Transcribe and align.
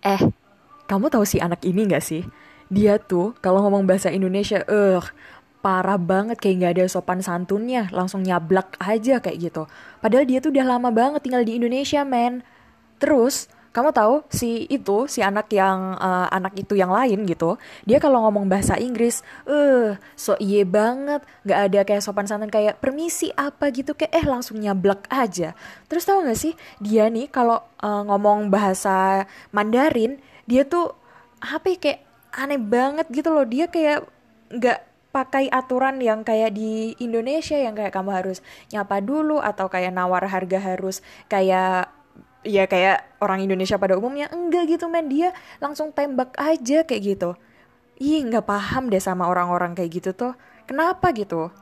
Eh, 0.00 0.20
kamu 0.88 1.12
tahu 1.12 1.24
si 1.28 1.36
anak 1.44 1.60
ini 1.64 1.84
gak 1.84 2.04
sih? 2.04 2.24
Dia 2.72 2.96
tuh 2.96 3.36
kalau 3.44 3.60
ngomong 3.66 3.84
bahasa 3.84 4.08
Indonesia, 4.08 4.64
eh 4.64 5.04
parah 5.60 6.00
banget 6.00 6.40
kayak 6.40 6.56
gak 6.64 6.72
ada 6.80 6.84
sopan 6.88 7.20
santunnya, 7.20 7.92
langsung 7.92 8.24
nyablak 8.24 8.80
aja 8.80 9.20
kayak 9.20 9.38
gitu. 9.52 9.62
Padahal 10.00 10.24
dia 10.24 10.40
tuh 10.40 10.56
udah 10.56 10.64
lama 10.64 10.88
banget 10.88 11.20
tinggal 11.20 11.44
di 11.44 11.60
Indonesia, 11.60 12.00
men. 12.08 12.40
Terus, 12.96 13.52
kamu 13.70 13.94
tahu 13.94 14.14
si 14.26 14.66
itu, 14.66 15.06
si 15.06 15.22
anak 15.22 15.46
yang 15.54 15.94
uh, 15.94 16.26
anak 16.34 16.58
itu 16.58 16.74
yang 16.74 16.90
lain 16.90 17.22
gitu, 17.22 17.54
dia 17.86 18.02
kalau 18.02 18.26
ngomong 18.26 18.50
bahasa 18.50 18.74
Inggris, 18.74 19.22
eh 19.46 19.54
uh, 19.54 19.88
so 20.18 20.34
iye 20.42 20.66
banget, 20.66 21.22
nggak 21.46 21.60
ada 21.70 21.80
kayak 21.86 22.02
sopan 22.02 22.26
santun 22.26 22.50
kayak 22.50 22.82
permisi 22.82 23.30
apa 23.38 23.70
gitu? 23.70 23.94
Kayak 23.94 24.12
eh 24.18 24.26
langsung 24.26 24.58
nyablak 24.58 25.06
aja. 25.06 25.54
Terus 25.86 26.02
tahu 26.02 26.26
nggak 26.26 26.38
sih 26.38 26.58
dia 26.82 27.06
nih 27.06 27.30
kalau 27.30 27.62
uh, 27.78 28.02
ngomong 28.10 28.50
bahasa 28.50 29.24
Mandarin, 29.54 30.18
dia 30.50 30.66
tuh 30.66 30.90
apa 31.38 31.70
ya, 31.70 31.78
kayak 31.78 32.00
aneh 32.34 32.58
banget 32.58 33.06
gitu 33.14 33.30
loh, 33.30 33.46
dia 33.46 33.70
kayak 33.70 34.02
nggak 34.50 34.78
pakai 35.10 35.50
aturan 35.50 35.98
yang 35.98 36.22
kayak 36.22 36.54
di 36.54 36.94
Indonesia 37.02 37.58
yang 37.58 37.74
kayak 37.74 37.90
kamu 37.90 38.10
harus 38.14 38.38
nyapa 38.70 39.02
dulu 39.02 39.42
atau 39.42 39.66
kayak 39.66 39.90
nawar 39.90 40.26
harga 40.30 40.58
harus 40.62 41.02
kayak 41.26 41.90
ya 42.40 42.64
kayak 42.64 43.20
orang 43.20 43.44
Indonesia 43.44 43.76
pada 43.76 44.00
umumnya 44.00 44.32
enggak 44.32 44.76
gitu 44.76 44.88
men 44.88 45.12
dia 45.12 45.36
langsung 45.60 45.92
tembak 45.92 46.32
aja 46.40 46.88
kayak 46.88 47.02
gitu 47.16 47.30
ih 48.00 48.24
nggak 48.24 48.48
paham 48.48 48.88
deh 48.88 49.02
sama 49.02 49.28
orang-orang 49.28 49.76
kayak 49.76 50.00
gitu 50.00 50.10
tuh 50.16 50.32
kenapa 50.64 51.12
gitu 51.12 51.52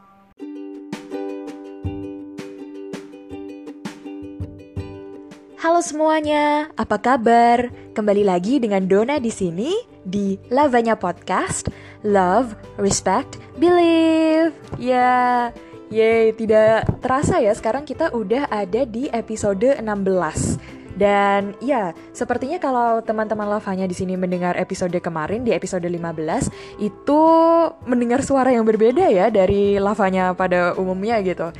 Halo 5.59 5.83
semuanya, 5.83 6.71
apa 6.79 7.03
kabar? 7.03 7.69
Kembali 7.91 8.23
lagi 8.23 8.63
dengan 8.63 8.87
Dona 8.87 9.19
di 9.19 9.29
sini 9.29 9.75
di 10.07 10.39
Lavanya 10.55 10.95
Podcast. 10.95 11.67
Love, 12.07 12.55
respect, 12.79 13.43
believe. 13.59 14.55
Ya, 14.79 15.51
Yeay, 15.89 16.37
tidak 16.37 17.01
terasa 17.01 17.41
ya 17.41 17.57
sekarang 17.57 17.89
kita 17.89 18.13
udah 18.13 18.53
ada 18.53 18.85
di 18.85 19.09
episode 19.09 19.73
16. 19.81 19.81
Dan 20.99 21.55
ya, 21.63 21.97
sepertinya 22.11 22.61
kalau 22.61 23.01
teman-teman 23.01 23.47
lavanya 23.47 23.89
di 23.89 23.97
sini 23.97 24.19
mendengar 24.19 24.59
episode 24.59 24.93
kemarin 25.01 25.47
di 25.47 25.55
episode 25.55 25.87
15 25.87 26.83
itu 26.83 27.23
mendengar 27.87 28.21
suara 28.21 28.51
yang 28.53 28.67
berbeda 28.67 29.07
ya 29.09 29.31
dari 29.33 29.81
lavanya 29.81 30.35
pada 30.37 30.77
umumnya 30.77 31.23
gitu. 31.25 31.55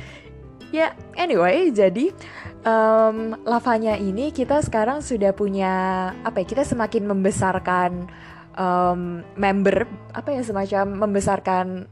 Ya, 0.69 0.93
anyway, 1.17 1.73
jadi 1.73 2.13
um, 2.67 3.33
lavanya 3.47 3.97
ini 3.97 4.29
kita 4.29 4.61
sekarang 4.61 5.01
sudah 5.01 5.33
punya 5.33 5.73
apa 6.21 6.43
ya? 6.43 6.45
Kita 6.45 6.61
semakin 6.67 7.09
membesarkan 7.09 7.91
um, 8.59 9.25
member 9.33 9.89
apa 10.13 10.29
ya 10.35 10.45
semacam 10.45 11.09
membesarkan 11.09 11.89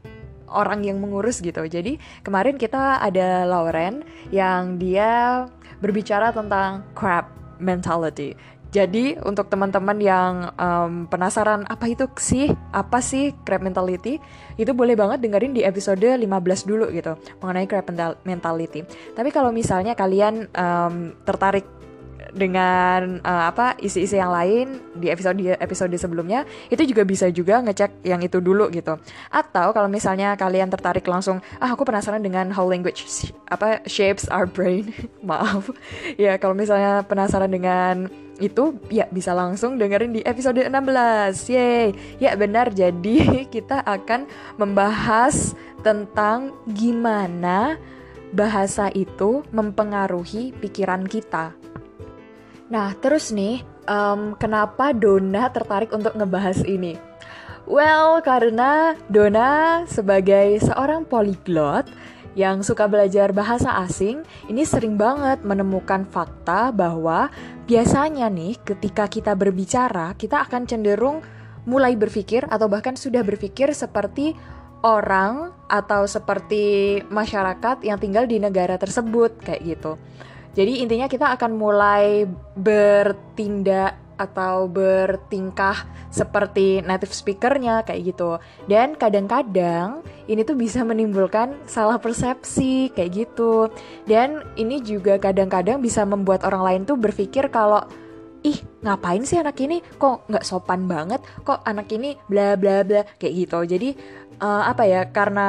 orang 0.50 0.84
yang 0.84 0.98
mengurus 0.98 1.40
gitu. 1.40 1.64
Jadi 1.64 1.96
kemarin 2.24 2.56
kita 2.56 3.00
ada 3.00 3.44
Lauren 3.48 4.02
yang 4.32 4.76
dia 4.80 5.44
berbicara 5.78 6.34
tentang 6.34 6.82
crab 6.92 7.30
mentality. 7.58 8.34
Jadi 8.68 9.16
untuk 9.24 9.48
teman-teman 9.48 9.96
yang 9.96 10.52
um, 10.60 11.08
penasaran 11.08 11.64
apa 11.72 11.88
itu 11.88 12.04
sih, 12.20 12.52
apa 12.68 13.00
sih 13.00 13.32
crab 13.48 13.64
mentality, 13.64 14.20
itu 14.60 14.76
boleh 14.76 14.92
banget 14.92 15.24
dengerin 15.24 15.56
di 15.56 15.64
episode 15.64 16.04
15 16.04 16.20
dulu 16.68 16.92
gitu 16.92 17.16
mengenai 17.40 17.64
crab 17.64 17.88
mentality. 18.28 18.84
Tapi 19.16 19.32
kalau 19.32 19.56
misalnya 19.56 19.96
kalian 19.96 20.52
um, 20.52 21.16
tertarik 21.24 21.64
dengan 22.34 23.20
uh, 23.24 23.48
apa 23.48 23.78
isi-isi 23.80 24.18
yang 24.18 24.32
lain 24.32 24.80
di 24.96 25.08
episode 25.08 25.38
episode 25.58 25.94
sebelumnya 25.96 26.44
itu 26.68 26.84
juga 26.84 27.02
bisa 27.04 27.26
juga 27.32 27.60
ngecek 27.64 28.04
yang 28.04 28.20
itu 28.20 28.38
dulu 28.42 28.68
gitu. 28.72 28.96
Atau 29.32 29.72
kalau 29.72 29.88
misalnya 29.88 30.34
kalian 30.36 30.68
tertarik 30.68 31.06
langsung 31.08 31.40
ah 31.62 31.72
aku 31.72 31.88
penasaran 31.88 32.20
dengan 32.20 32.52
how 32.52 32.66
language 32.66 33.32
apa 33.48 33.80
shapes 33.88 34.28
our 34.28 34.44
brain. 34.44 34.92
Maaf. 35.28 35.72
Ya 36.20 36.36
kalau 36.36 36.52
misalnya 36.52 37.04
penasaran 37.04 37.50
dengan 37.50 38.08
itu 38.38 38.78
ya 38.86 39.10
bisa 39.10 39.34
langsung 39.34 39.76
dengerin 39.76 40.14
di 40.14 40.22
episode 40.22 40.62
16 40.62 40.70
Yeay. 41.50 41.86
Ya 42.22 42.38
benar. 42.38 42.70
Jadi 42.70 43.26
kita 43.54 43.82
akan 43.82 44.26
membahas 44.56 45.58
tentang 45.82 46.54
gimana 46.74 47.78
bahasa 48.28 48.92
itu 48.92 49.40
mempengaruhi 49.56 50.52
pikiran 50.60 51.08
kita 51.08 51.56
Nah, 52.68 52.92
terus 53.00 53.32
nih, 53.32 53.64
um, 53.88 54.36
kenapa 54.36 54.92
Dona 54.92 55.48
tertarik 55.48 55.88
untuk 55.96 56.12
ngebahas 56.12 56.60
ini? 56.68 57.00
Well, 57.64 58.20
karena 58.24 58.96
Dona 59.08 59.84
sebagai 59.88 60.60
seorang 60.60 61.04
polyglot 61.08 61.88
yang 62.36 62.60
suka 62.60 62.84
belajar 62.84 63.32
bahasa 63.32 63.72
asing, 63.84 64.20
ini 64.52 64.68
sering 64.68 65.00
banget 65.00 65.40
menemukan 65.44 66.04
fakta 66.08 66.72
bahwa 66.72 67.32
biasanya 67.64 68.28
nih 68.28 68.60
ketika 68.60 69.08
kita 69.08 69.32
berbicara, 69.32 70.12
kita 70.16 70.44
akan 70.44 70.68
cenderung 70.68 71.24
mulai 71.68 71.96
berpikir 71.96 72.44
atau 72.48 72.68
bahkan 72.68 72.96
sudah 72.96 73.24
berpikir 73.24 73.72
seperti 73.72 74.32
orang 74.84 75.52
atau 75.68 76.08
seperti 76.08 77.00
masyarakat 77.10 77.84
yang 77.84 77.98
tinggal 78.00 78.24
di 78.24 78.40
negara 78.40 78.76
tersebut 78.80 79.40
kayak 79.44 79.64
gitu. 79.64 80.00
Jadi 80.56 80.84
intinya 80.84 81.06
kita 81.10 81.34
akan 81.36 81.52
mulai 81.56 82.24
bertindak 82.56 84.08
atau 84.18 84.66
bertingkah 84.66 85.86
seperti 86.10 86.82
native 86.82 87.14
speakernya 87.14 87.86
kayak 87.86 88.12
gitu. 88.12 88.42
Dan 88.66 88.98
kadang-kadang 88.98 90.02
ini 90.26 90.42
tuh 90.42 90.58
bisa 90.58 90.82
menimbulkan 90.82 91.54
salah 91.70 91.96
persepsi 92.02 92.90
kayak 92.92 93.10
gitu. 93.14 93.70
Dan 94.04 94.42
ini 94.58 94.82
juga 94.82 95.16
kadang-kadang 95.16 95.78
bisa 95.78 96.02
membuat 96.02 96.42
orang 96.42 96.62
lain 96.66 96.82
tuh 96.84 96.98
berpikir 96.98 97.46
kalau 97.48 97.86
ih 98.46 98.58
ngapain 98.86 99.22
sih 99.26 99.38
anak 99.38 99.58
ini 99.58 99.82
kok 99.98 100.30
nggak 100.30 100.46
sopan 100.46 100.86
banget 100.86 101.18
kok 101.42 101.58
anak 101.66 101.90
ini 101.90 102.14
bla 102.30 102.54
bla 102.54 102.86
bla 102.86 103.02
kayak 103.18 103.34
gitu 103.34 103.58
jadi 103.66 103.98
uh, 104.38 104.70
apa 104.70 104.86
ya 104.86 105.10
karena 105.10 105.48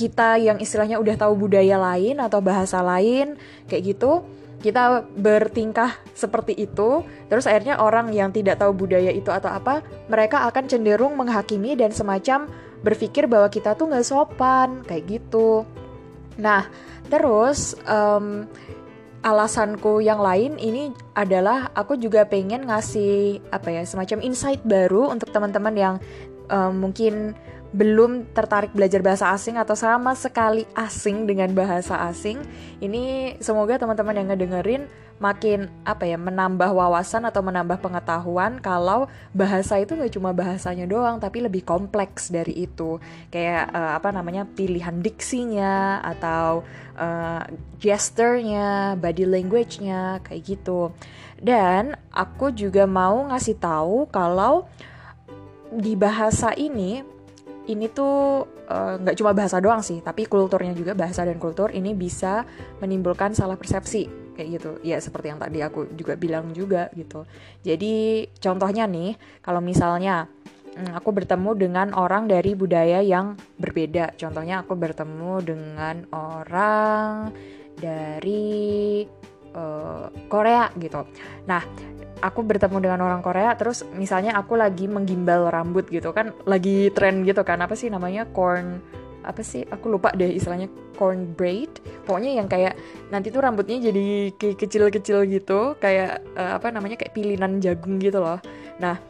kita 0.00 0.40
yang 0.40 0.56
istilahnya 0.56 0.96
udah 0.96 1.20
tahu 1.20 1.44
budaya 1.44 1.76
lain 1.76 2.16
atau 2.24 2.40
bahasa 2.40 2.80
lain 2.80 3.36
kayak 3.68 3.92
gitu 3.92 4.24
kita 4.60 5.08
bertingkah 5.16 5.96
seperti 6.12 6.52
itu. 6.52 7.00
Terus 7.32 7.48
akhirnya 7.48 7.80
orang 7.80 8.12
yang 8.12 8.28
tidak 8.28 8.60
tahu 8.60 8.76
budaya 8.76 9.08
itu 9.08 9.32
atau 9.32 9.48
apa 9.48 9.80
mereka 10.06 10.44
akan 10.48 10.68
cenderung 10.68 11.16
menghakimi 11.16 11.74
dan 11.74 11.90
semacam 11.90 12.44
berpikir 12.84 13.24
bahwa 13.28 13.48
kita 13.48 13.76
tuh 13.76 13.88
nggak 13.88 14.06
sopan 14.06 14.84
kayak 14.84 15.20
gitu. 15.20 15.64
Nah 16.36 16.68
terus 17.08 17.76
um, 17.88 18.44
alasanku 19.20 20.00
yang 20.00 20.20
lain 20.20 20.56
ini 20.56 20.92
adalah 21.12 21.72
aku 21.76 21.96
juga 21.96 22.24
pengen 22.24 22.68
ngasih 22.68 23.40
apa 23.52 23.68
ya 23.68 23.82
semacam 23.84 24.24
insight 24.24 24.60
baru 24.64 25.12
untuk 25.12 25.28
teman-teman 25.32 25.74
yang 25.76 25.94
um, 26.48 26.88
mungkin 26.88 27.36
belum 27.70 28.34
tertarik 28.34 28.74
belajar 28.74 28.98
bahasa 28.98 29.30
asing 29.30 29.54
atau 29.54 29.78
sama 29.78 30.18
sekali 30.18 30.66
asing 30.74 31.30
dengan 31.30 31.54
bahasa 31.54 32.02
asing, 32.10 32.42
ini 32.82 33.34
semoga 33.38 33.78
teman-teman 33.78 34.18
yang 34.18 34.28
ngedengerin 34.34 34.90
makin 35.20 35.68
apa 35.84 36.08
ya 36.08 36.16
menambah 36.16 36.72
wawasan 36.72 37.28
atau 37.28 37.44
menambah 37.44 37.84
pengetahuan 37.84 38.56
kalau 38.56 39.04
bahasa 39.36 39.76
itu 39.76 39.92
nggak 39.92 40.16
cuma 40.16 40.32
bahasanya 40.32 40.88
doang 40.88 41.20
tapi 41.20 41.44
lebih 41.44 41.62
kompleks 41.62 42.32
dari 42.32 42.64
itu. 42.66 42.98
Kayak 43.28 43.70
uh, 43.70 44.00
apa 44.00 44.10
namanya 44.10 44.48
pilihan 44.48 44.98
diksinya 44.98 46.00
atau 46.02 46.64
uh, 46.96 47.44
gesturnya 47.78 48.96
body 48.98 49.28
language-nya 49.28 50.24
kayak 50.26 50.42
gitu. 50.42 50.90
Dan 51.38 51.94
aku 52.10 52.50
juga 52.50 52.88
mau 52.88 53.30
ngasih 53.30 53.60
tahu 53.60 54.08
kalau 54.08 54.66
di 55.70 55.94
bahasa 55.94 56.50
ini 56.58 57.19
ini 57.70 57.86
tuh 57.90 58.46
eh, 58.66 58.94
nggak 58.98 59.14
uh, 59.14 59.18
cuma 59.18 59.32
bahasa 59.32 59.62
doang 59.62 59.80
sih, 59.80 60.02
tapi 60.02 60.26
kulturnya 60.26 60.74
juga 60.74 60.92
bahasa 60.98 61.22
dan 61.22 61.38
kultur 61.38 61.70
ini 61.70 61.94
bisa 61.94 62.42
menimbulkan 62.82 63.32
salah 63.32 63.54
persepsi 63.54 64.34
kayak 64.34 64.48
gitu. 64.58 64.70
Ya 64.82 64.98
seperti 64.98 65.30
yang 65.30 65.40
tadi 65.40 65.62
aku 65.62 65.86
juga 65.94 66.18
bilang 66.18 66.50
juga 66.50 66.90
gitu. 66.98 67.24
Jadi 67.62 68.26
contohnya 68.42 68.90
nih, 68.90 69.14
kalau 69.44 69.62
misalnya 69.62 70.26
hmm, 70.74 70.96
aku 70.98 71.10
bertemu 71.14 71.50
dengan 71.54 71.88
orang 71.94 72.26
dari 72.26 72.58
budaya 72.58 72.98
yang 73.04 73.38
berbeda. 73.60 74.18
Contohnya 74.18 74.66
aku 74.66 74.74
bertemu 74.74 75.32
dengan 75.44 75.96
orang 76.10 77.30
dari 77.78 79.04
uh, 79.54 80.06
Korea 80.28 80.68
gitu. 80.76 81.04
Nah, 81.48 81.62
aku 82.20 82.44
bertemu 82.44 82.78
dengan 82.80 83.00
orang 83.04 83.24
Korea 83.24 83.56
terus 83.56 83.84
misalnya 83.96 84.36
aku 84.36 84.56
lagi 84.56 84.86
menggimbal 84.86 85.48
rambut 85.48 85.88
gitu 85.88 86.12
kan 86.12 86.36
lagi 86.44 86.92
tren 86.92 87.24
gitu 87.24 87.40
kan 87.42 87.60
apa 87.64 87.74
sih 87.74 87.88
namanya 87.88 88.28
corn 88.30 88.80
apa 89.20 89.44
sih 89.44 89.64
aku 89.68 89.92
lupa 89.92 90.12
deh 90.16 90.32
istilahnya 90.32 90.68
corn 90.96 91.32
braid. 91.32 91.80
Pokoknya 92.04 92.40
yang 92.40 92.48
kayak 92.48 92.76
nanti 93.08 93.32
tuh 93.32 93.40
rambutnya 93.40 93.80
jadi 93.80 94.32
kecil-kecil 94.36 95.24
gitu 95.28 95.76
kayak 95.80 96.20
uh, 96.36 96.60
apa 96.60 96.68
namanya 96.72 97.00
kayak 97.00 97.16
pilinan 97.16 97.60
jagung 97.60 97.96
gitu 97.96 98.20
loh. 98.20 98.40
Nah 98.80 99.00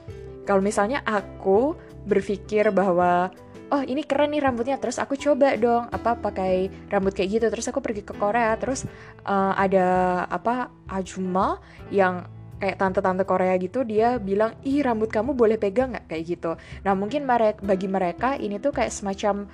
kalau 0.46 0.62
misalnya 0.62 1.02
aku 1.06 1.74
berpikir 2.06 2.70
bahwa 2.74 3.30
oh 3.70 3.82
ini 3.86 4.02
keren 4.02 4.34
nih 4.34 4.42
rambutnya 4.42 4.82
terus 4.82 4.98
aku 4.98 5.14
coba 5.14 5.54
dong 5.54 5.86
apa 5.90 6.18
pakai 6.18 6.70
rambut 6.90 7.14
kayak 7.14 7.42
gitu. 7.42 7.46
Terus 7.50 7.66
aku 7.70 7.82
pergi 7.82 8.02
ke 8.06 8.14
Korea 8.14 8.54
terus 8.58 8.86
uh, 9.26 9.54
ada 9.54 10.22
apa 10.30 10.70
ajuma 10.90 11.58
yang 11.90 12.26
kayak 12.60 12.76
tante-tante 12.76 13.24
Korea 13.24 13.56
gitu 13.56 13.82
dia 13.82 14.20
bilang 14.20 14.54
ih 14.62 14.84
rambut 14.84 15.08
kamu 15.08 15.32
boleh 15.32 15.56
pegang 15.56 15.96
nggak? 15.96 16.06
Kayak 16.12 16.24
gitu. 16.28 16.50
Nah 16.84 16.92
mungkin 16.92 17.24
mereka 17.24 17.58
bagi 17.64 17.88
mereka 17.88 18.36
ini 18.36 18.60
tuh 18.60 18.76
kayak 18.76 18.92
semacam 18.92 19.48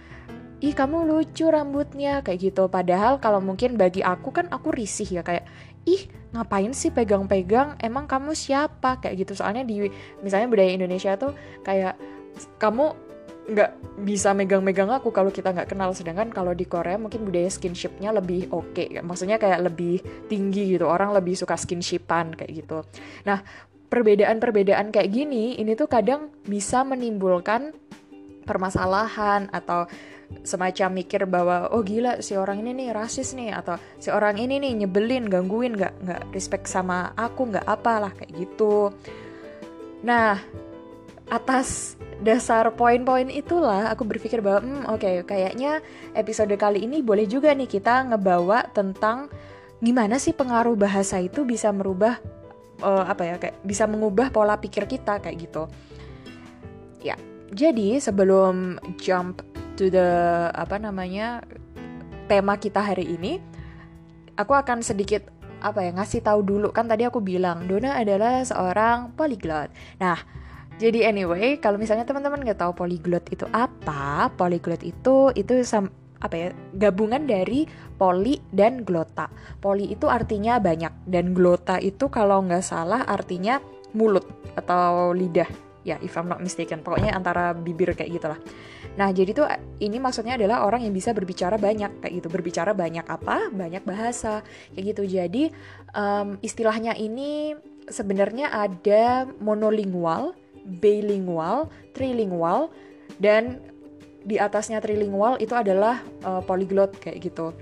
ih 0.58 0.74
kamu 0.74 1.06
lucu 1.06 1.46
rambutnya 1.46 2.20
kayak 2.26 2.52
gitu. 2.52 2.66
Padahal 2.66 3.22
kalau 3.22 3.38
mungkin 3.38 3.78
bagi 3.78 4.02
aku 4.02 4.34
kan 4.34 4.50
aku 4.50 4.74
risih 4.74 5.20
ya 5.20 5.22
kayak 5.22 5.46
ih 5.86 6.10
ngapain 6.34 6.74
sih 6.74 6.90
pegang-pegang? 6.90 7.78
Emang 7.78 8.10
kamu 8.10 8.34
siapa? 8.34 8.98
Kayak 8.98 9.24
gitu. 9.24 9.32
Soalnya 9.38 9.62
di 9.62 9.86
misalnya 10.20 10.50
budaya 10.50 10.74
Indonesia 10.74 11.14
tuh 11.14 11.32
kayak 11.62 11.94
kamu 12.58 13.05
nggak 13.46 14.02
bisa 14.02 14.34
megang-megang 14.34 14.90
aku 14.90 15.14
kalau 15.14 15.30
kita 15.30 15.54
nggak 15.54 15.70
kenal. 15.70 15.94
Sedangkan 15.94 16.34
kalau 16.34 16.52
di 16.52 16.66
Korea 16.66 16.98
mungkin 16.98 17.22
budaya 17.22 17.46
skinshipnya 17.46 18.10
lebih 18.10 18.50
oke. 18.50 18.74
Okay. 18.74 18.98
maksudnya 19.00 19.38
kayak 19.38 19.70
lebih 19.70 20.02
tinggi 20.26 20.74
gitu. 20.74 20.90
Orang 20.90 21.14
lebih 21.14 21.38
suka 21.38 21.54
skinshipan 21.54 22.34
kayak 22.34 22.52
gitu. 22.66 22.82
Nah 23.24 23.40
perbedaan-perbedaan 23.86 24.90
kayak 24.90 25.10
gini 25.14 25.54
ini 25.62 25.78
tuh 25.78 25.86
kadang 25.86 26.34
bisa 26.42 26.82
menimbulkan 26.82 27.70
permasalahan 28.42 29.50
atau 29.50 29.86
semacam 30.42 30.90
mikir 31.02 31.22
bahwa 31.30 31.70
oh 31.70 31.86
gila 31.86 32.18
si 32.18 32.34
orang 32.34 32.62
ini 32.66 32.74
nih 32.74 32.88
rasis 32.90 33.38
nih 33.38 33.54
atau 33.54 33.78
si 34.02 34.10
orang 34.10 34.38
ini 34.42 34.58
nih 34.58 34.86
nyebelin 34.86 35.30
gangguin 35.30 35.78
nggak 35.78 35.94
nggak 36.02 36.22
respect 36.34 36.66
sama 36.66 37.14
aku 37.14 37.54
nggak 37.54 37.66
apalah 37.66 38.10
kayak 38.10 38.34
gitu. 38.34 38.90
Nah 40.02 40.38
atas 41.26 41.98
dasar 42.22 42.70
poin-poin 42.72 43.28
itulah 43.28 43.90
aku 43.90 44.06
berpikir 44.06 44.40
bahwa 44.40 44.62
hmm 44.62 44.82
oke 44.88 45.02
okay, 45.02 45.14
kayaknya 45.26 45.82
episode 46.14 46.54
kali 46.56 46.86
ini 46.86 47.02
boleh 47.02 47.26
juga 47.28 47.52
nih 47.52 47.68
kita 47.68 48.08
ngebawa 48.08 48.70
tentang 48.72 49.28
gimana 49.82 50.16
sih 50.16 50.32
pengaruh 50.32 50.78
bahasa 50.78 51.20
itu 51.20 51.44
bisa 51.44 51.68
merubah 51.74 52.16
uh, 52.80 53.04
apa 53.04 53.22
ya 53.24 53.34
kayak 53.36 53.56
bisa 53.60 53.84
mengubah 53.84 54.32
pola 54.32 54.56
pikir 54.56 54.88
kita 54.88 55.20
kayak 55.20 55.36
gitu. 55.48 55.68
Ya, 57.04 57.14
jadi 57.52 58.00
sebelum 58.00 58.80
jump 58.98 59.44
to 59.76 59.92
the 59.92 60.08
apa 60.56 60.80
namanya 60.80 61.44
tema 62.26 62.56
kita 62.58 62.82
hari 62.82 63.14
ini, 63.14 63.38
aku 64.34 64.56
akan 64.56 64.82
sedikit 64.82 65.28
apa 65.60 65.84
ya 65.84 65.90
ngasih 65.94 66.20
tahu 66.20 66.44
dulu 66.44 66.68
kan 66.68 66.84
tadi 66.84 67.08
aku 67.08 67.24
bilang 67.24 67.64
Dona 67.64 67.96
adalah 67.96 68.42
seorang 68.44 69.14
polyglot. 69.16 69.72
Nah, 70.00 70.18
jadi 70.76 71.08
anyway, 71.08 71.56
kalau 71.56 71.80
misalnya 71.80 72.04
teman-teman 72.04 72.44
nggak 72.44 72.60
tahu 72.60 72.76
polyglot 72.76 73.24
itu 73.32 73.48
apa, 73.56 74.28
polyglot 74.36 74.84
itu 74.84 75.32
itu 75.32 75.64
sam, 75.64 75.88
apa 76.20 76.34
ya 76.36 76.48
gabungan 76.76 77.24
dari 77.24 77.64
poli 77.96 78.36
dan 78.52 78.84
glota. 78.84 79.32
Poli 79.56 79.88
itu 79.88 80.04
artinya 80.04 80.60
banyak 80.60 81.08
dan 81.08 81.32
glota 81.32 81.80
itu 81.80 82.12
kalau 82.12 82.44
nggak 82.44 82.60
salah 82.60 83.08
artinya 83.08 83.56
mulut 83.96 84.28
atau 84.52 85.16
lidah. 85.16 85.48
Ya, 85.86 85.96
if 86.02 86.18
I'm 86.18 86.26
not 86.26 86.42
mistaken, 86.42 86.82
pokoknya 86.82 87.14
antara 87.14 87.54
bibir 87.54 87.94
kayak 87.94 88.10
gitulah. 88.18 88.40
Nah, 88.98 89.14
jadi 89.14 89.30
tuh 89.30 89.46
ini 89.78 90.02
maksudnya 90.02 90.34
adalah 90.34 90.66
orang 90.66 90.82
yang 90.82 90.90
bisa 90.90 91.14
berbicara 91.14 91.62
banyak 91.62 92.02
kayak 92.02 92.12
gitu. 92.20 92.26
Berbicara 92.26 92.74
banyak 92.74 93.06
apa? 93.06 93.54
Banyak 93.54 93.86
bahasa 93.86 94.42
kayak 94.74 94.82
gitu. 94.92 95.02
Jadi 95.06 95.54
um, 95.94 96.42
istilahnya 96.42 96.98
ini 96.98 97.54
sebenarnya 97.86 98.50
ada 98.50 99.30
monolingual 99.38 100.34
bilingual, 100.66 101.70
trilingual, 101.94 102.68
dan 103.22 103.62
di 104.26 104.42
atasnya 104.42 104.82
trilingual 104.82 105.38
itu 105.38 105.54
adalah 105.54 106.02
uh, 106.26 106.42
polyglot 106.42 106.98
kayak 106.98 107.22
gitu. 107.22 107.54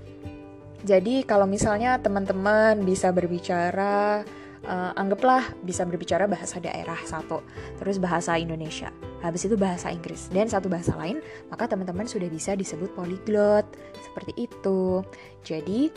Jadi 0.85 1.25
kalau 1.25 1.45
misalnya 1.45 1.97
teman-teman 2.01 2.81
bisa 2.81 3.09
berbicara, 3.13 4.25
uh, 4.65 4.91
anggaplah 4.97 5.53
bisa 5.61 5.85
berbicara 5.85 6.25
bahasa 6.25 6.57
daerah 6.61 6.97
satu, 7.05 7.41
terus 7.77 8.01
bahasa 8.01 8.37
Indonesia, 8.37 8.89
habis 9.21 9.45
itu 9.45 9.57
bahasa 9.57 9.93
Inggris 9.93 10.29
dan 10.33 10.49
satu 10.49 10.69
bahasa 10.69 10.93
lain, 10.97 11.21
maka 11.49 11.69
teman-teman 11.69 12.05
sudah 12.09 12.29
bisa 12.29 12.53
disebut 12.57 12.93
polyglot 12.97 13.65
seperti 14.01 14.49
itu. 14.49 15.01
Jadi 15.45 15.89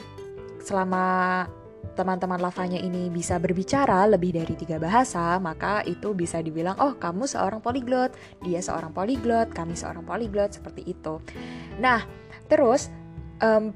selama 0.61 1.45
teman-teman 1.95 2.41
lavanya 2.41 2.77
ini 2.81 3.09
bisa 3.09 3.37
berbicara 3.37 4.09
lebih 4.09 4.37
dari 4.37 4.55
tiga 4.57 4.77
bahasa, 4.77 5.37
maka 5.39 5.85
itu 5.87 6.13
bisa 6.13 6.41
dibilang, 6.43 6.77
oh 6.81 6.97
kamu 6.97 7.25
seorang 7.25 7.61
polyglot, 7.61 8.17
dia 8.45 8.61
seorang 8.61 8.91
polyglot, 8.91 9.53
kami 9.53 9.77
seorang 9.77 10.05
polyglot, 10.05 10.57
seperti 10.57 10.85
itu. 10.89 11.23
Nah, 11.79 12.03
terus 12.49 12.93
um, 13.41 13.71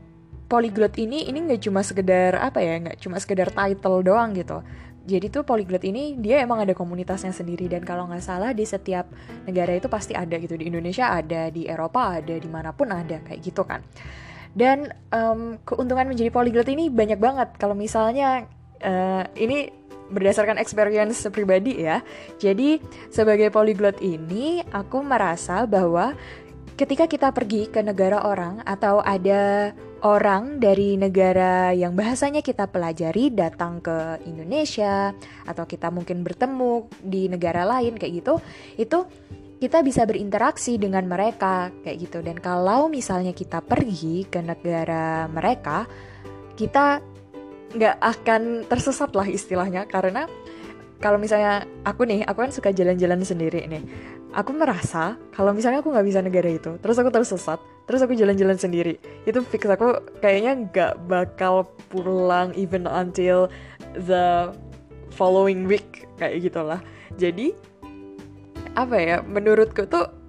polyglot 0.50 0.98
ini 1.00 1.28
ini 1.30 1.48
nggak 1.48 1.64
cuma 1.64 1.80
sekedar 1.80 2.36
apa 2.36 2.60
ya, 2.60 2.76
nggak 2.82 2.98
cuma 3.00 3.16
sekedar 3.16 3.48
title 3.48 4.04
doang 4.04 4.36
gitu. 4.36 4.60
Jadi 5.02 5.34
tuh 5.34 5.42
polyglot 5.42 5.82
ini 5.82 6.14
dia 6.14 6.38
emang 6.46 6.62
ada 6.62 6.78
komunitasnya 6.78 7.34
sendiri 7.34 7.66
dan 7.66 7.82
kalau 7.82 8.06
nggak 8.06 8.22
salah 8.22 8.54
di 8.54 8.62
setiap 8.62 9.10
negara 9.50 9.74
itu 9.74 9.90
pasti 9.90 10.14
ada 10.14 10.38
gitu 10.38 10.54
di 10.54 10.70
Indonesia 10.70 11.10
ada, 11.10 11.50
di 11.50 11.66
Eropa 11.66 12.22
ada, 12.22 12.38
di 12.38 12.46
mana 12.46 12.70
pun 12.70 12.94
ada 12.94 13.18
kayak 13.18 13.40
gitu 13.42 13.66
kan. 13.66 13.82
Dan 14.52 14.92
um, 15.12 15.56
keuntungan 15.64 16.08
menjadi 16.08 16.28
polyglot 16.28 16.68
ini 16.68 16.92
banyak 16.92 17.16
banget. 17.16 17.56
Kalau 17.56 17.72
misalnya 17.72 18.44
uh, 18.84 19.24
ini 19.36 19.72
berdasarkan 20.12 20.60
experience 20.60 21.24
pribadi 21.32 21.88
ya. 21.88 22.04
Jadi 22.36 22.76
sebagai 23.08 23.48
polyglot 23.48 24.04
ini 24.04 24.60
aku 24.60 25.00
merasa 25.00 25.64
bahwa 25.64 26.12
ketika 26.76 27.08
kita 27.08 27.32
pergi 27.32 27.72
ke 27.72 27.80
negara 27.80 28.20
orang 28.28 28.60
atau 28.68 29.00
ada 29.00 29.72
orang 30.02 30.60
dari 30.60 30.98
negara 31.00 31.70
yang 31.72 31.94
bahasanya 31.94 32.42
kita 32.42 32.68
pelajari 32.68 33.30
datang 33.32 33.80
ke 33.80 34.20
Indonesia 34.28 35.14
atau 35.48 35.64
kita 35.64 35.88
mungkin 35.94 36.26
bertemu 36.26 36.90
di 37.00 37.30
negara 37.30 37.62
lain 37.64 37.96
kayak 37.96 38.12
gitu, 38.20 38.34
itu 38.76 38.98
kita 39.62 39.78
bisa 39.86 40.02
berinteraksi 40.02 40.74
dengan 40.74 41.06
mereka 41.06 41.70
kayak 41.86 41.96
gitu. 42.02 42.18
Dan 42.18 42.42
kalau 42.42 42.90
misalnya 42.90 43.30
kita 43.30 43.62
pergi 43.62 44.26
ke 44.26 44.42
negara 44.42 45.30
mereka 45.30 45.86
kita 46.58 46.98
nggak 47.70 47.96
akan 48.02 48.66
tersesat 48.66 49.14
lah 49.14 49.30
istilahnya. 49.30 49.86
Karena 49.86 50.26
kalau 50.98 51.14
misalnya 51.14 51.62
aku 51.86 52.02
nih 52.10 52.26
aku 52.26 52.42
kan 52.42 52.50
suka 52.50 52.74
jalan-jalan 52.74 53.22
sendiri 53.22 53.62
nih. 53.70 53.86
Aku 54.34 54.50
merasa 54.50 55.14
kalau 55.30 55.54
misalnya 55.54 55.78
aku 55.78 55.94
nggak 55.94 56.06
bisa 56.10 56.24
negara 56.24 56.50
itu 56.50 56.80
terus 56.82 56.98
aku 56.98 57.12
tersesat 57.12 57.60
terus 57.84 58.00
aku 58.00 58.16
jalan-jalan 58.16 58.56
sendiri 58.56 58.96
itu 59.28 59.44
fix 59.44 59.68
aku 59.68 60.00
kayaknya 60.24 60.56
nggak 60.56 60.92
bakal 61.04 61.68
pulang 61.92 62.48
even 62.56 62.88
until 62.88 63.52
the 64.08 64.50
following 65.14 65.70
week 65.70 66.08
kayak 66.18 66.42
gitulah. 66.42 66.80
Jadi 67.20 67.52
apa 68.72 68.96
ya 68.96 69.16
menurutku 69.20 69.84
tuh 69.84 70.22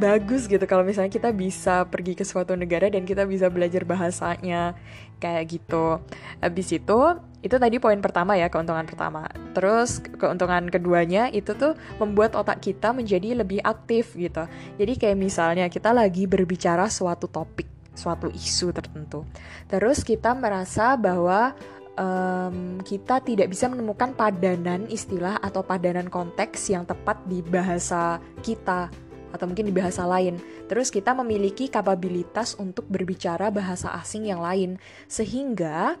bagus 0.00 0.48
gitu 0.48 0.64
kalau 0.64 0.80
misalnya 0.80 1.12
kita 1.12 1.28
bisa 1.28 1.84
pergi 1.84 2.16
ke 2.16 2.24
suatu 2.24 2.56
negara 2.56 2.88
dan 2.88 3.04
kita 3.04 3.28
bisa 3.28 3.52
belajar 3.52 3.84
bahasanya 3.84 4.72
kayak 5.20 5.60
gitu. 5.60 6.00
Habis 6.40 6.72
itu 6.72 6.98
itu 7.44 7.56
tadi 7.56 7.76
poin 7.76 8.00
pertama 8.00 8.36
ya 8.40 8.48
keuntungan 8.48 8.88
pertama. 8.88 9.28
Terus 9.52 10.00
keuntungan 10.00 10.72
keduanya 10.72 11.28
itu 11.28 11.52
tuh 11.52 11.76
membuat 12.00 12.32
otak 12.32 12.64
kita 12.64 12.96
menjadi 12.96 13.44
lebih 13.44 13.60
aktif 13.60 14.16
gitu. 14.16 14.48
Jadi 14.80 14.92
kayak 14.96 15.20
misalnya 15.20 15.68
kita 15.68 15.92
lagi 15.92 16.24
berbicara 16.24 16.88
suatu 16.88 17.28
topik, 17.28 17.68
suatu 17.92 18.32
isu 18.32 18.72
tertentu. 18.72 19.28
Terus 19.68 20.00
kita 20.00 20.32
merasa 20.32 20.96
bahwa 20.96 21.52
um, 22.00 22.80
kita 22.80 23.20
tidak 23.20 23.52
bisa 23.52 23.68
menemukan 23.68 24.16
padanan 24.16 24.88
istilah 24.88 25.36
atau 25.44 25.60
padanan 25.60 26.08
konteks 26.08 26.72
yang 26.72 26.88
tepat 26.88 27.20
di 27.28 27.44
bahasa 27.44 28.16
kita 28.40 28.88
atau 29.30 29.44
mungkin 29.46 29.68
di 29.68 29.74
bahasa 29.74 30.08
lain. 30.08 30.40
Terus 30.66 30.90
kita 30.90 31.14
memiliki 31.14 31.70
kapabilitas 31.70 32.58
untuk 32.58 32.88
berbicara 32.90 33.52
bahasa 33.52 33.94
asing 34.00 34.26
yang 34.26 34.42
lain 34.42 34.80
sehingga 35.06 36.00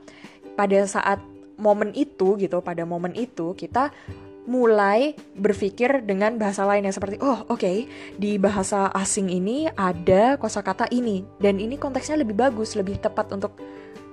pada 0.58 0.80
saat 0.88 1.22
momen 1.60 1.94
itu 1.94 2.34
gitu, 2.40 2.58
pada 2.64 2.82
momen 2.82 3.14
itu 3.14 3.54
kita 3.54 3.92
mulai 4.48 5.14
berpikir 5.36 6.02
dengan 6.02 6.34
bahasa 6.40 6.64
lain 6.64 6.88
yang 6.88 6.96
seperti 6.96 7.20
oh 7.20 7.44
oke 7.46 7.60
okay, 7.60 7.86
di 8.16 8.40
bahasa 8.40 8.88
asing 8.96 9.28
ini 9.28 9.68
ada 9.76 10.40
kosakata 10.40 10.88
ini 10.90 11.22
dan 11.38 11.60
ini 11.60 11.76
konteksnya 11.76 12.18
lebih 12.18 12.34
bagus 12.34 12.72
lebih 12.74 12.98
tepat 12.98 13.30
untuk 13.36 13.54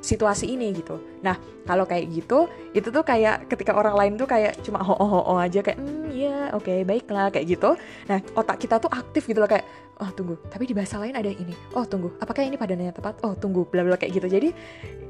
situasi 0.07 0.55
ini 0.55 0.71
gitu. 0.71 0.95
Nah, 1.19 1.35
kalau 1.67 1.83
kayak 1.83 2.07
gitu, 2.15 2.47
itu 2.71 2.87
tuh 2.87 3.03
kayak 3.03 3.51
ketika 3.51 3.75
orang 3.75 3.99
lain 3.99 4.13
tuh 4.15 4.23
kayak 4.23 4.55
cuma 4.63 4.79
ho 4.79 4.95
ho 4.95 5.19
ho 5.27 5.35
aja 5.35 5.59
kayak 5.59 5.75
hmm 5.75 6.07
ya 6.15 6.49
oke 6.55 6.63
okay, 6.63 6.87
baiklah 6.87 7.27
kayak 7.27 7.59
gitu. 7.59 7.75
Nah, 8.07 8.23
otak 8.39 8.63
kita 8.63 8.79
tuh 8.79 8.87
aktif 8.87 9.27
gitu 9.27 9.43
loh 9.43 9.51
kayak 9.51 9.67
oh 9.99 10.09
tunggu, 10.15 10.39
tapi 10.47 10.63
di 10.63 10.73
bahasa 10.77 10.95
lain 11.03 11.19
ada 11.19 11.27
ini. 11.27 11.51
Oh 11.75 11.83
tunggu, 11.83 12.15
apakah 12.23 12.47
ini 12.47 12.55
padanannya 12.55 12.95
tepat? 12.95 13.19
Oh 13.27 13.35
tunggu, 13.35 13.67
bla 13.67 13.83
bla 13.83 13.99
kayak 13.99 14.15
gitu. 14.15 14.31
Jadi 14.31 14.49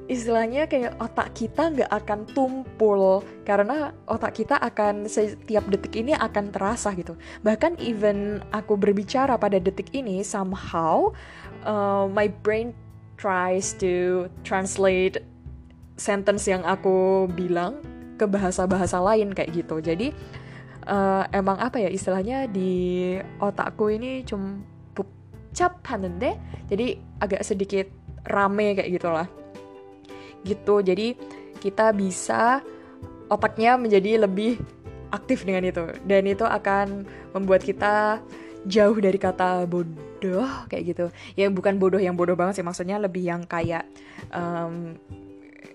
istilahnya 0.08 0.66
kayak 0.72 0.96
otak 1.04 1.36
kita 1.36 1.76
nggak 1.76 1.92
akan 1.92 2.20
tumpul 2.32 3.20
karena 3.44 3.92
otak 4.08 4.40
kita 4.40 4.56
akan 4.56 5.06
setiap 5.06 5.68
detik 5.68 5.94
ini 6.00 6.16
akan 6.16 6.50
terasa 6.50 6.96
gitu. 6.96 7.20
Bahkan 7.44 7.84
even 7.84 8.40
aku 8.56 8.80
berbicara 8.80 9.36
pada 9.36 9.60
detik 9.60 9.92
ini 9.92 10.24
somehow 10.24 11.12
uh, 11.68 12.08
my 12.08 12.32
brain 12.42 12.72
tries 13.18 13.74
to 13.76 14.26
translate 14.46 15.20
sentence 15.98 16.46
yang 16.46 16.62
aku 16.64 17.26
bilang 17.34 17.82
ke 18.16 18.30
bahasa-bahasa 18.30 19.02
lain 19.02 19.34
kayak 19.34 19.54
gitu. 19.54 19.82
Jadi 19.82 20.14
uh, 20.86 21.26
emang 21.34 21.58
apa 21.58 21.82
ya 21.82 21.90
istilahnya 21.90 22.46
di 22.48 23.18
otakku 23.42 23.90
ini 23.90 24.22
cuma 24.24 24.62
cap 25.58 25.82
데 26.22 26.38
jadi 26.70 27.02
agak 27.18 27.42
sedikit 27.42 27.90
rame 28.30 28.78
kayak 28.78 28.94
gitulah. 28.94 29.28
Gitu. 30.46 30.76
Jadi 30.86 31.18
kita 31.58 31.90
bisa 31.98 32.62
otaknya 33.28 33.76
menjadi 33.76 34.30
lebih 34.30 34.62
aktif 35.10 35.48
dengan 35.48 35.66
itu 35.66 35.88
dan 36.06 36.24
itu 36.28 36.46
akan 36.46 37.08
membuat 37.34 37.64
kita 37.64 38.22
jauh 38.68 38.98
dari 39.00 39.16
kata 39.16 39.66
bodoh 39.66 40.48
kayak 40.68 40.84
gitu 40.94 41.06
ya 41.40 41.48
bukan 41.48 41.80
bodoh 41.80 41.98
yang 41.98 42.14
bodoh 42.14 42.36
banget 42.36 42.62
sih 42.62 42.66
maksudnya 42.66 43.00
lebih 43.00 43.24
yang 43.24 43.48
kayak 43.48 43.88
um, 44.30 45.00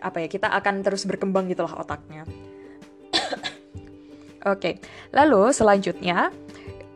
apa 0.02 0.26
ya 0.26 0.28
kita 0.28 0.52
akan 0.52 0.84
terus 0.84 1.08
berkembang 1.08 1.48
gitulah 1.48 1.72
otaknya 1.78 2.28
oke 4.52 4.60
okay. 4.60 4.78
lalu 5.10 5.50
selanjutnya 5.50 6.30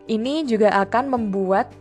ini 0.07 0.47
juga 0.47 0.71
akan 0.87 1.11
membuat 1.11 1.73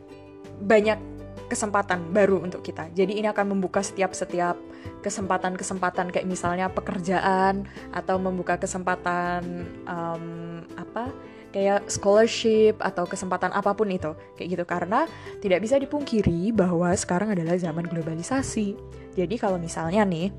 banyak 0.61 0.97
kesempatan 1.45 2.09
baru 2.09 2.41
untuk 2.41 2.65
kita. 2.65 2.89
Jadi 2.93 3.21
ini 3.21 3.27
akan 3.29 3.57
membuka 3.57 3.85
setiap-setiap 3.85 4.57
kesempatan-kesempatan 5.05 6.09
kayak 6.09 6.25
misalnya 6.25 6.73
pekerjaan 6.73 7.69
atau 7.93 8.17
membuka 8.17 8.57
kesempatan 8.57 9.69
um, 9.85 10.25
apa 10.73 11.13
kayak 11.53 11.87
scholarship 11.87 12.81
atau 12.81 13.05
kesempatan 13.05 13.53
apa 13.53 13.77
pun 13.77 13.87
itu 13.93 14.17
kayak 14.33 14.57
gitu. 14.57 14.65
Karena 14.65 15.05
tidak 15.45 15.61
bisa 15.61 15.77
dipungkiri 15.77 16.49
bahwa 16.51 16.89
sekarang 16.97 17.37
adalah 17.37 17.53
zaman 17.55 17.85
globalisasi. 17.85 18.73
Jadi 19.13 19.35
kalau 19.37 19.61
misalnya 19.61 20.01
nih 20.03 20.33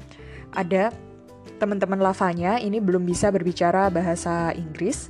ada 0.53 0.91
teman-teman 1.57 2.03
lavanya 2.03 2.61
ini 2.61 2.83
belum 2.83 3.07
bisa 3.09 3.33
berbicara 3.33 3.89
bahasa 3.89 4.53
Inggris 4.53 5.09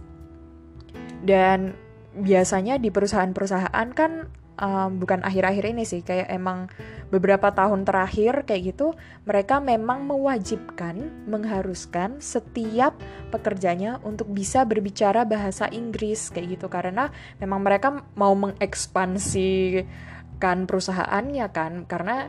dan 1.26 1.74
biasanya 2.14 2.78
di 2.78 2.88
perusahaan-perusahaan 2.94 3.88
kan 3.92 4.30
um, 4.60 5.00
bukan 5.00 5.22
akhir-akhir 5.22 5.64
ini 5.72 5.84
sih 5.84 6.02
kayak 6.02 6.28
emang 6.32 6.68
beberapa 7.12 7.52
tahun 7.52 7.84
terakhir 7.86 8.42
kayak 8.48 8.62
gitu 8.74 8.94
mereka 9.28 9.60
memang 9.62 10.02
mewajibkan 10.08 10.96
mengharuskan 11.28 12.18
setiap 12.18 12.96
pekerjanya 13.30 14.00
untuk 14.02 14.26
bisa 14.32 14.64
berbicara 14.66 15.24
bahasa 15.28 15.68
Inggris 15.70 16.30
kayak 16.32 16.48
gitu 16.58 16.66
karena 16.66 17.12
memang 17.38 17.62
mereka 17.62 18.02
mau 18.18 18.34
mengekspansikan 18.34 20.66
perusahaannya 20.66 21.46
kan 21.54 21.86
karena 21.86 22.26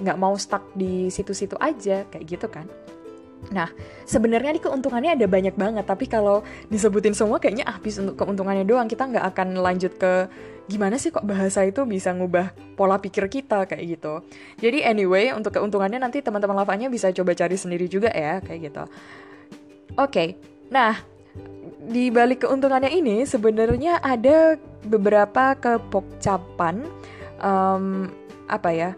nggak 0.00 0.20
mau 0.20 0.32
stuck 0.38 0.62
di 0.72 1.12
situ-situ 1.12 1.56
aja 1.60 2.08
kayak 2.08 2.24
gitu 2.24 2.48
kan 2.48 2.64
Nah, 3.48 3.72
sebenarnya 4.04 4.52
di 4.52 4.60
keuntungannya 4.60 5.16
ada 5.16 5.24
banyak 5.24 5.56
banget, 5.56 5.88
tapi 5.88 6.04
kalau 6.04 6.44
disebutin 6.68 7.16
semua 7.16 7.40
kayaknya 7.40 7.64
habis 7.64 7.96
untuk 7.96 8.20
keuntungannya 8.20 8.68
doang. 8.68 8.84
Kita 8.84 9.08
nggak 9.08 9.24
akan 9.32 9.48
lanjut 9.64 9.96
ke 9.96 10.28
gimana 10.70 10.94
sih 10.96 11.10
kok 11.10 11.26
bahasa 11.26 11.66
itu 11.66 11.82
bisa 11.82 12.14
ngubah 12.14 12.54
pola 12.78 13.02
pikir 13.02 13.26
kita 13.26 13.66
kayak 13.66 13.98
gitu. 13.98 14.22
Jadi 14.62 14.86
anyway, 14.86 15.34
untuk 15.34 15.58
keuntungannya 15.58 15.98
nanti 15.98 16.22
teman-teman 16.22 16.62
lavanya 16.62 16.86
bisa 16.86 17.10
coba 17.10 17.34
cari 17.34 17.58
sendiri 17.58 17.90
juga 17.90 18.14
ya, 18.14 18.38
kayak 18.38 18.70
gitu. 18.70 18.84
Oke, 19.98 20.06
okay. 20.06 20.28
nah 20.70 20.94
di 21.90 22.14
balik 22.14 22.46
keuntungannya 22.46 22.94
ini 22.94 23.26
sebenarnya 23.26 23.98
ada 23.98 24.54
beberapa 24.86 25.58
kepokcapan 25.58 26.86
um, 27.42 28.06
apa 28.46 28.70
ya 28.70 28.90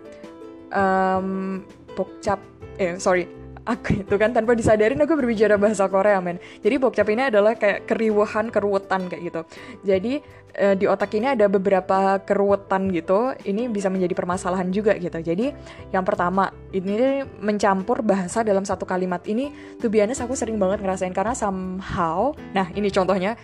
um, 0.73 1.61
pokcap 1.97 2.41
eh 2.76 2.97
sorry 3.00 3.42
aku 3.62 4.02
itu 4.02 4.14
kan 4.19 4.35
tanpa 4.35 4.59
disadarin 4.59 4.99
aku 4.99 5.14
berbicara 5.14 5.54
bahasa 5.54 5.87
Korea 5.87 6.19
men. 6.19 6.42
Jadi 6.62 6.75
bokcap 6.83 7.07
ini 7.11 7.31
adalah 7.31 7.54
kayak 7.54 7.87
keriuhan 7.87 8.50
keruwetan 8.50 9.07
kayak 9.07 9.23
gitu. 9.31 9.40
Jadi 9.87 10.12
e, 10.54 10.66
di 10.75 10.87
otak 10.90 11.14
ini 11.14 11.31
ada 11.31 11.47
beberapa 11.47 12.19
keruwetan 12.23 12.90
gitu. 12.90 13.35
Ini 13.47 13.71
bisa 13.71 13.87
menjadi 13.87 14.14
permasalahan 14.19 14.69
juga 14.75 14.99
gitu. 14.99 15.19
Jadi 15.23 15.54
yang 15.95 16.02
pertama 16.02 16.50
ini 16.75 17.23
mencampur 17.38 18.02
bahasa 18.02 18.42
dalam 18.42 18.66
satu 18.66 18.83
kalimat 18.83 19.23
ini 19.31 19.54
tuh 19.78 19.88
biasanya 19.88 20.19
aku 20.26 20.35
sering 20.35 20.59
banget 20.59 20.83
ngerasain. 20.83 21.14
Karena 21.14 21.35
somehow 21.35 22.35
nah 22.50 22.66
ini 22.75 22.90
contohnya 22.90 23.38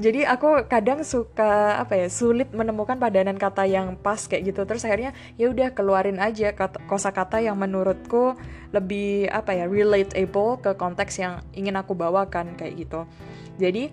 jadi 0.00 0.24
aku 0.24 0.64
kadang 0.66 1.04
suka 1.04 1.76
apa 1.76 2.00
ya 2.00 2.08
sulit 2.08 2.48
menemukan 2.56 2.96
padanan 2.96 3.36
kata 3.36 3.68
yang 3.68 4.00
pas 4.00 4.18
kayak 4.24 4.52
gitu. 4.52 4.64
Terus 4.64 4.84
akhirnya 4.88 5.12
ya 5.36 5.52
udah 5.52 5.76
keluarin 5.76 6.16
aja 6.16 6.56
kata 6.56 6.80
kosakata 6.88 7.38
yang 7.44 7.60
menurutku 7.60 8.34
lebih 8.72 9.28
apa 9.28 9.52
ya 9.52 9.64
relatable 9.68 10.60
ke 10.64 10.72
konteks 10.76 11.20
yang 11.20 11.44
ingin 11.52 11.76
aku 11.76 11.92
bawakan 11.92 12.56
kayak 12.56 12.88
gitu. 12.88 13.04
Jadi 13.60 13.92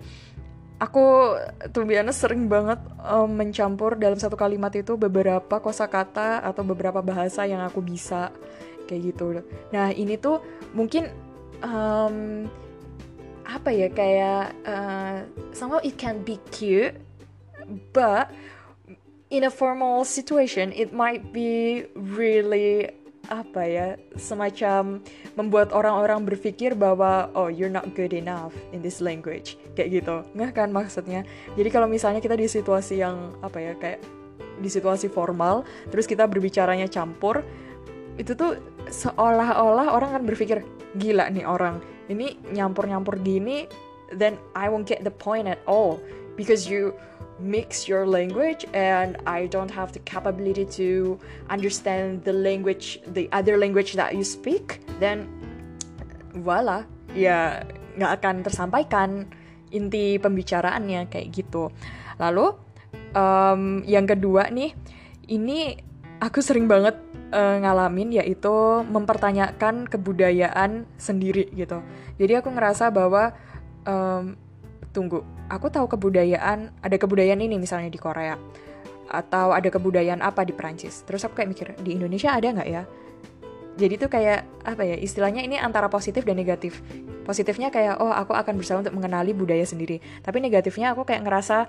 aku 0.76 1.36
tuh 1.72 1.84
biasanya 1.84 2.12
sering 2.12 2.48
banget 2.48 2.80
um, 3.00 3.28
mencampur 3.32 3.96
dalam 3.96 4.20
satu 4.20 4.36
kalimat 4.36 4.72
itu 4.76 4.96
beberapa 5.00 5.60
kosakata 5.60 6.44
atau 6.44 6.64
beberapa 6.64 7.00
bahasa 7.00 7.48
yang 7.48 7.64
aku 7.64 7.80
bisa 7.80 8.32
kayak 8.88 9.12
gitu. 9.12 9.40
Nah 9.72 9.92
ini 9.92 10.16
tuh 10.20 10.40
mungkin 10.76 11.08
um, 11.64 12.46
apa 13.46 13.70
ya 13.70 13.88
kayak 13.90 14.52
uh, 14.66 15.22
somehow 15.54 15.78
it 15.86 15.94
can 15.94 16.20
be 16.26 16.36
cute 16.50 16.98
but 17.94 18.30
in 19.30 19.46
a 19.46 19.52
formal 19.52 20.02
situation 20.02 20.74
it 20.74 20.90
might 20.90 21.30
be 21.30 21.86
really 21.94 22.90
apa 23.26 23.62
ya 23.66 23.86
semacam 24.14 25.02
membuat 25.34 25.74
orang-orang 25.74 26.22
berpikir 26.22 26.78
bahwa 26.78 27.26
oh 27.34 27.50
you're 27.50 27.72
not 27.72 27.86
good 27.98 28.14
enough 28.14 28.54
in 28.70 28.78
this 28.82 29.02
language 29.02 29.58
kayak 29.74 29.98
gitu. 29.98 30.22
Nggak 30.38 30.62
kan 30.62 30.70
maksudnya? 30.70 31.26
Jadi 31.58 31.68
kalau 31.74 31.90
misalnya 31.90 32.22
kita 32.22 32.38
di 32.38 32.46
situasi 32.46 33.02
yang 33.02 33.34
apa 33.42 33.58
ya 33.58 33.72
kayak 33.74 33.98
di 34.62 34.70
situasi 34.72 35.12
formal 35.12 35.66
terus 35.92 36.08
kita 36.08 36.24
berbicaranya 36.24 36.88
campur 36.88 37.44
itu 38.16 38.32
tuh 38.32 38.56
seolah-olah 38.88 39.92
orang 39.92 40.10
kan 40.16 40.22
berpikir 40.24 40.62
gila 40.96 41.28
nih 41.28 41.44
orang 41.44 41.82
ini 42.06 42.38
nyampur-nyampur 42.54 43.18
gini 43.20 43.66
then 44.14 44.38
I 44.54 44.70
won't 44.70 44.86
get 44.86 45.02
the 45.02 45.10
point 45.10 45.50
at 45.50 45.58
all. 45.66 45.98
Because 46.36 46.68
you 46.68 46.92
mix 47.40 47.88
your 47.88 48.04
language 48.04 48.64
and 48.72 49.16
I 49.24 49.48
don't 49.48 49.72
have 49.72 49.92
the 49.92 50.00
capability 50.04 50.64
to 50.80 51.20
understand 51.48 52.24
the 52.24 52.32
language 52.32 53.00
the 53.12 53.28
other 53.32 53.60
language 53.60 53.92
that 53.96 54.16
you 54.16 54.24
speak 54.24 54.80
then 55.00 55.28
voila 56.32 56.84
ya 57.12 57.60
nggak 57.96 58.12
akan 58.20 58.34
tersampaikan 58.44 59.28
inti 59.72 60.20
pembicaraannya 60.20 61.08
kayak 61.08 61.32
gitu. 61.32 61.72
Lalu 62.20 62.52
um, 63.16 63.80
yang 63.84 64.04
kedua 64.04 64.52
nih 64.52 64.76
ini 65.32 65.76
aku 66.20 66.40
sering 66.40 66.68
banget 66.68 66.96
uh, 67.32 67.56
ngalamin 67.62 68.22
yaitu 68.22 68.54
mempertanyakan 68.86 69.86
kebudayaan 69.86 70.86
sendiri 71.00 71.50
gitu. 71.54 71.82
Jadi 72.20 72.32
aku 72.38 72.52
ngerasa 72.52 72.90
bahwa 72.92 73.34
um, 73.86 74.36
tunggu, 74.94 75.22
aku 75.50 75.68
tahu 75.68 75.86
kebudayaan, 75.90 76.72
ada 76.80 76.96
kebudayaan 76.96 77.42
ini 77.42 77.60
misalnya 77.60 77.90
di 77.90 78.00
Korea 78.00 78.38
atau 79.06 79.54
ada 79.54 79.70
kebudayaan 79.70 80.18
apa 80.22 80.42
di 80.42 80.50
Prancis. 80.50 81.06
Terus 81.06 81.22
aku 81.26 81.38
kayak 81.38 81.50
mikir 81.54 81.66
di 81.78 81.94
Indonesia 81.94 82.34
ada 82.34 82.50
nggak 82.50 82.68
ya? 82.68 82.82
Jadi 83.76 83.94
tuh 84.00 84.08
kayak 84.08 84.64
apa 84.64 84.82
ya 84.88 84.96
istilahnya 84.96 85.44
ini 85.44 85.60
antara 85.60 85.92
positif 85.92 86.24
dan 86.24 86.40
negatif. 86.40 86.80
Positifnya 87.28 87.68
kayak 87.68 88.00
oh 88.00 88.08
aku 88.08 88.32
akan 88.32 88.56
berusaha 88.56 88.80
untuk 88.80 88.96
mengenali 88.96 89.36
budaya 89.36 89.62
sendiri. 89.68 90.00
Tapi 90.24 90.40
negatifnya 90.40 90.96
aku 90.96 91.04
kayak 91.04 91.28
ngerasa 91.28 91.68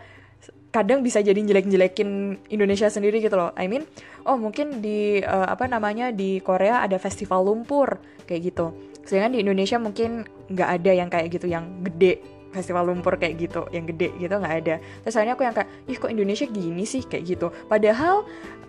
kadang 0.78 1.02
bisa 1.02 1.26
jadi 1.26 1.38
jelek-jelekin 1.42 2.38
Indonesia 2.54 2.86
sendiri 2.86 3.18
gitu 3.18 3.34
loh. 3.34 3.50
I 3.58 3.66
mean, 3.66 3.90
oh 4.30 4.38
mungkin 4.38 4.78
di 4.78 5.26
uh, 5.26 5.50
apa 5.50 5.66
namanya 5.66 6.14
di 6.14 6.38
Korea 6.46 6.86
ada 6.86 7.02
festival 7.02 7.50
lumpur 7.50 7.98
kayak 8.30 8.54
gitu. 8.54 8.74
Sedangkan 9.02 9.34
di 9.34 9.40
Indonesia 9.42 9.82
mungkin 9.82 10.22
nggak 10.54 10.70
ada 10.82 10.92
yang 10.94 11.10
kayak 11.10 11.28
gitu 11.34 11.50
yang 11.50 11.82
gede 11.82 12.22
festival 12.54 12.90
lumpur 12.94 13.18
kayak 13.18 13.42
gitu, 13.42 13.66
yang 13.74 13.90
gede 13.90 14.14
gitu 14.22 14.34
nggak 14.38 14.56
ada. 14.66 14.76
Terus 15.04 15.14
akhirnya 15.18 15.36
aku 15.36 15.44
yang 15.46 15.56
kayak, 15.58 15.70
ih 15.90 15.98
kok 15.98 16.12
Indonesia 16.14 16.46
gini 16.46 16.84
sih 16.86 17.02
kayak 17.04 17.24
gitu. 17.26 17.48
Padahal 17.66 18.24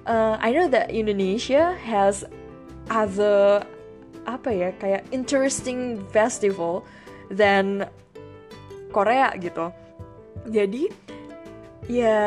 uh, 0.09 0.37
I 0.41 0.50
know 0.50 0.67
that 0.73 0.88
Indonesia 0.88 1.77
has 1.85 2.25
other 2.88 3.61
apa 4.29 4.53
ya 4.53 4.69
kayak 4.77 5.09
interesting 5.12 6.00
festival 6.12 6.85
than 7.33 7.88
Korea 8.93 9.33
gitu 9.41 9.73
jadi 10.49 10.88
ya 11.88 12.21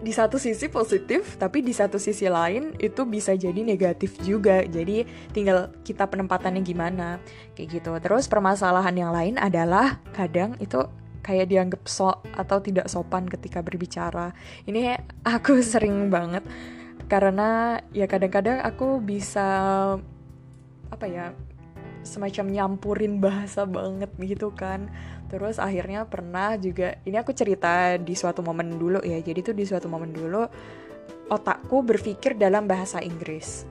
di 0.00 0.12
satu 0.16 0.40
sisi 0.40 0.72
positif, 0.72 1.36
tapi 1.36 1.60
di 1.60 1.76
satu 1.76 2.00
sisi 2.00 2.24
lain 2.24 2.72
itu 2.80 3.04
bisa 3.04 3.36
jadi 3.36 3.60
negatif 3.60 4.16
juga. 4.24 4.64
Jadi 4.64 5.04
tinggal 5.36 5.76
kita 5.84 6.08
penempatannya 6.08 6.64
gimana, 6.64 7.20
kayak 7.52 7.68
gitu. 7.80 7.92
Terus 8.00 8.24
permasalahan 8.24 8.96
yang 8.96 9.12
lain 9.12 9.36
adalah 9.36 10.00
kadang 10.16 10.56
itu 10.56 10.80
kayak 11.20 11.52
dianggap 11.52 11.84
sok 11.84 12.24
atau 12.32 12.58
tidak 12.64 12.88
sopan 12.88 13.28
ketika 13.28 13.60
berbicara. 13.60 14.32
Ini 14.64 14.96
aku 15.22 15.60
sering 15.72 16.08
banget 16.08 16.42
karena 17.10 17.82
ya 17.92 18.06
kadang-kadang 18.08 18.62
aku 18.64 19.02
bisa 19.02 19.48
apa 20.90 21.06
ya 21.06 21.34
semacam 22.00 22.46
nyampurin 22.48 23.20
bahasa 23.20 23.68
banget 23.68 24.08
gitu 24.16 24.54
kan 24.54 24.88
Terus 25.30 25.62
akhirnya 25.62 26.02
pernah 26.10 26.58
juga, 26.58 26.98
ini 27.06 27.14
aku 27.14 27.30
cerita 27.30 27.94
di 27.94 28.18
suatu 28.18 28.42
momen 28.42 28.74
dulu 28.74 28.98
ya. 29.06 29.22
Jadi 29.22 29.40
tuh 29.46 29.54
di 29.54 29.62
suatu 29.62 29.86
momen 29.86 30.10
dulu 30.10 30.42
otakku 31.30 31.86
berpikir 31.86 32.34
dalam 32.34 32.66
bahasa 32.66 32.98
Inggris. 32.98 33.62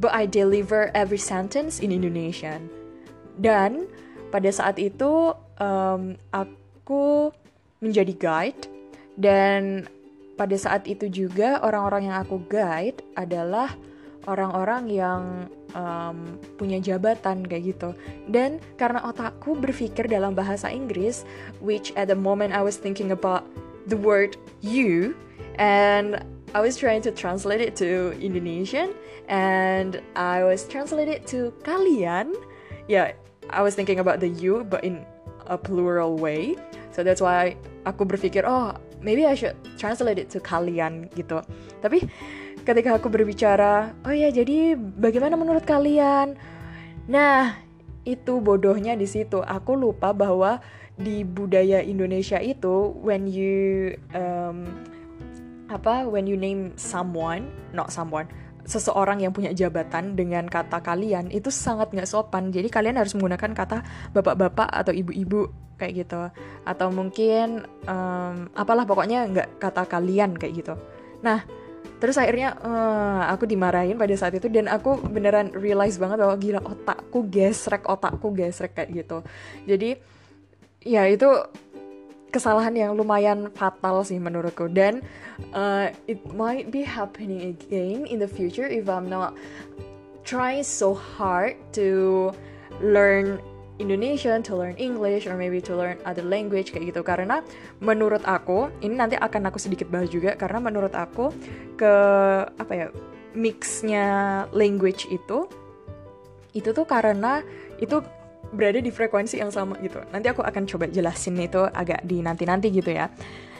But 0.00 0.16
I 0.16 0.24
deliver 0.24 0.88
every 0.96 1.20
sentence 1.20 1.84
in 1.84 1.92
Indonesian. 1.92 2.72
Dan 3.36 3.86
pada 4.32 4.48
saat 4.48 4.80
itu 4.80 5.36
um, 5.60 6.16
aku 6.32 7.30
menjadi 7.84 8.14
guide 8.16 8.64
dan 9.20 9.86
pada 10.38 10.54
saat 10.54 10.86
itu 10.86 11.10
juga 11.10 11.58
orang-orang 11.66 12.10
yang 12.10 12.16
aku 12.22 12.38
guide 12.46 13.02
adalah 13.18 13.74
orang-orang 14.26 14.90
yang 14.90 15.22
um, 15.76 16.40
punya 16.58 16.82
jabatan 16.82 17.46
kayak 17.46 17.76
gitu. 17.76 17.94
Dan 18.26 18.58
karena 18.80 19.04
otakku 19.06 19.54
berpikir 19.54 20.10
dalam 20.10 20.34
bahasa 20.34 20.72
Inggris, 20.72 21.22
which 21.62 21.94
at 21.94 22.10
the 22.10 22.18
moment 22.18 22.56
I 22.56 22.64
was 22.64 22.80
thinking 22.80 23.14
about 23.14 23.46
the 23.86 23.96
word 23.96 24.34
you, 24.64 25.14
and 25.60 26.18
I 26.56 26.64
was 26.64 26.80
trying 26.80 27.04
to 27.04 27.12
translate 27.12 27.60
it 27.60 27.76
to 27.84 28.16
Indonesian, 28.18 28.96
and 29.28 30.00
I 30.16 30.42
was 30.44 30.64
translate 30.64 31.08
it 31.08 31.28
to 31.32 31.52
kalian. 31.62 32.32
Yeah, 32.88 33.12
I 33.52 33.60
was 33.60 33.76
thinking 33.76 34.00
about 34.00 34.20
the 34.20 34.32
you, 34.32 34.64
but 34.64 34.80
in 34.84 35.04
a 35.48 35.56
plural 35.56 36.16
way. 36.16 36.56
So 36.92 37.04
that's 37.04 37.20
why 37.20 37.56
aku 37.84 38.04
berpikir, 38.04 38.44
oh, 38.48 38.76
maybe 39.00 39.24
I 39.28 39.36
should 39.36 39.56
translate 39.76 40.18
it 40.18 40.28
to 40.36 40.40
kalian 40.40 41.12
gitu. 41.12 41.44
Tapi 41.84 42.08
ketika 42.68 43.00
aku 43.00 43.08
berbicara, 43.08 43.96
oh 44.04 44.12
ya 44.12 44.28
jadi 44.28 44.76
bagaimana 44.76 45.40
menurut 45.40 45.64
kalian? 45.64 46.36
Nah, 47.08 47.56
itu 48.04 48.44
bodohnya 48.44 48.92
di 48.92 49.08
situ. 49.08 49.40
Aku 49.40 49.72
lupa 49.72 50.12
bahwa 50.12 50.60
di 51.00 51.24
budaya 51.24 51.80
Indonesia 51.80 52.36
itu 52.36 52.92
when 53.00 53.24
you 53.24 53.96
um, 54.12 54.68
apa 55.72 56.04
when 56.04 56.28
you 56.28 56.36
name 56.36 56.76
someone, 56.76 57.48
not 57.72 57.88
someone, 57.88 58.28
seseorang 58.68 59.24
yang 59.24 59.32
punya 59.32 59.56
jabatan 59.56 60.12
dengan 60.12 60.44
kata 60.44 60.84
kalian 60.84 61.32
itu 61.32 61.48
sangat 61.48 61.88
nggak 61.88 62.04
sopan. 62.04 62.52
Jadi 62.52 62.68
kalian 62.68 63.00
harus 63.00 63.16
menggunakan 63.16 63.56
kata 63.56 63.80
bapak-bapak 64.12 64.68
atau 64.68 64.92
ibu-ibu 64.92 65.48
kayak 65.80 66.04
gitu. 66.04 66.28
Atau 66.68 66.92
mungkin 66.92 67.64
um, 67.88 68.52
apalah 68.52 68.84
pokoknya 68.84 69.24
nggak 69.32 69.48
kata 69.56 69.88
kalian 69.88 70.36
kayak 70.36 70.52
gitu. 70.60 70.76
Nah, 71.24 71.48
terus 71.98 72.16
akhirnya 72.18 72.54
uh, 72.62 73.26
aku 73.30 73.44
dimarahin 73.44 73.98
pada 73.98 74.14
saat 74.14 74.34
itu 74.38 74.46
dan 74.46 74.70
aku 74.70 74.98
beneran 75.10 75.50
realize 75.54 75.98
banget 75.98 76.22
bahwa 76.22 76.36
gila 76.38 76.60
otakku 76.62 77.26
gesrek 77.26 77.84
otakku 77.86 78.30
gesrek 78.34 78.74
kayak 78.78 78.90
gitu. 79.04 79.18
Jadi 79.66 79.98
ya 80.86 81.04
itu 81.10 81.26
kesalahan 82.28 82.76
yang 82.76 82.92
lumayan 82.94 83.48
fatal 83.52 84.04
sih 84.04 84.20
menurutku. 84.20 84.68
Dan 84.68 85.00
uh, 85.56 85.88
it 86.06 86.20
might 86.36 86.68
be 86.70 86.84
happening 86.84 87.52
again 87.56 88.04
in 88.06 88.20
the 88.20 88.28
future 88.28 88.68
if 88.68 88.86
I'm 88.86 89.08
not 89.08 89.34
trying 90.28 90.62
so 90.62 90.92
hard 90.92 91.56
to 91.72 92.30
learn 92.84 93.40
Indonesian 93.78 94.42
to 94.42 94.58
learn 94.58 94.74
English 94.76 95.30
or 95.30 95.38
maybe 95.38 95.62
to 95.62 95.74
learn 95.74 95.98
other 96.02 96.26
language 96.26 96.74
kayak 96.74 96.90
gitu. 96.90 97.00
Karena 97.06 97.40
menurut 97.78 98.22
aku 98.26 98.70
ini 98.82 98.98
nanti 98.98 99.14
akan 99.14 99.48
aku 99.50 99.58
sedikit 99.62 99.86
bahas 99.88 100.10
juga 100.10 100.34
karena 100.34 100.58
menurut 100.58 100.92
aku 100.94 101.30
ke 101.78 101.94
apa 102.58 102.72
ya 102.74 102.86
mixnya 103.38 104.06
language 104.50 105.06
itu 105.08 105.46
itu 106.56 106.68
tuh 106.74 106.86
karena 106.88 107.44
itu 107.78 108.02
berada 108.50 108.80
di 108.82 108.90
frekuensi 108.90 109.38
yang 109.38 109.54
sama 109.54 109.78
gitu. 109.84 110.02
Nanti 110.10 110.26
aku 110.32 110.42
akan 110.42 110.64
coba 110.66 110.90
jelasin 110.90 111.38
itu 111.38 111.62
agak 111.70 112.02
di 112.02 112.18
nanti 112.24 112.44
nanti 112.48 112.74
gitu 112.74 112.90
ya. 112.90 113.06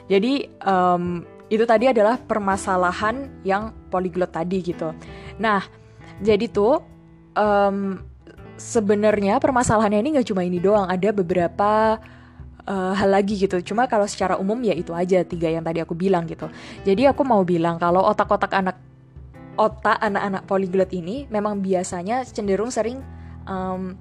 Jadi 0.09 0.49
um, 0.65 1.23
itu 1.49 1.65
tadi 1.65 1.89
adalah 1.89 2.17
permasalahan 2.21 3.45
yang 3.45 3.73
polyglot 3.93 4.33
tadi 4.33 4.59
gitu. 4.65 4.93
Nah 5.39 5.63
jadi 6.19 6.49
tuh 6.51 6.81
um, 7.37 8.01
sebenarnya 8.59 9.39
permasalahannya 9.39 10.03
ini 10.03 10.09
nggak 10.19 10.29
cuma 10.29 10.43
ini 10.43 10.59
doang, 10.59 10.91
ada 10.91 11.15
beberapa 11.15 11.97
uh, 12.67 12.93
hal 12.93 13.09
lagi 13.09 13.39
gitu. 13.39 13.63
Cuma 13.73 13.87
kalau 13.87 14.05
secara 14.05 14.37
umum 14.37 14.59
ya 14.61 14.75
itu 14.75 14.93
aja 14.93 15.23
tiga 15.25 15.49
yang 15.49 15.65
tadi 15.65 15.81
aku 15.81 15.95
bilang 15.95 16.27
gitu. 16.27 16.51
Jadi 16.83 17.07
aku 17.09 17.23
mau 17.25 17.41
bilang 17.47 17.79
kalau 17.81 18.05
otak-otak 18.05 18.53
anak 18.53 18.77
otak 19.59 19.99
anak-anak 19.99 20.47
polyglot 20.47 20.91
ini 20.95 21.27
memang 21.31 21.59
biasanya 21.59 22.23
cenderung 22.27 22.71
sering 22.71 23.01
um, 23.47 23.97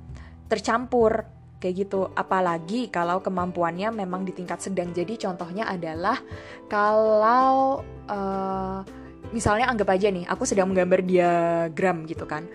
tercampur 0.49 1.25
kayak 1.61 1.87
gitu. 1.87 2.09
Apalagi 2.17 2.89
kalau 2.89 3.21
kemampuannya 3.21 3.93
memang 3.93 4.25
di 4.25 4.33
tingkat 4.33 4.59
sedang. 4.59 4.89
Jadi 4.91 5.21
contohnya 5.21 5.69
adalah 5.69 6.17
kalau 6.67 7.81
uh, 8.09 8.81
misalnya 9.31 9.69
anggap 9.69 9.89
aja 9.93 10.09
nih, 10.09 10.25
aku 10.25 10.43
sedang 10.45 10.69
menggambar 10.69 11.01
diagram 11.05 12.03
gitu 12.09 12.25
kan 12.25 12.45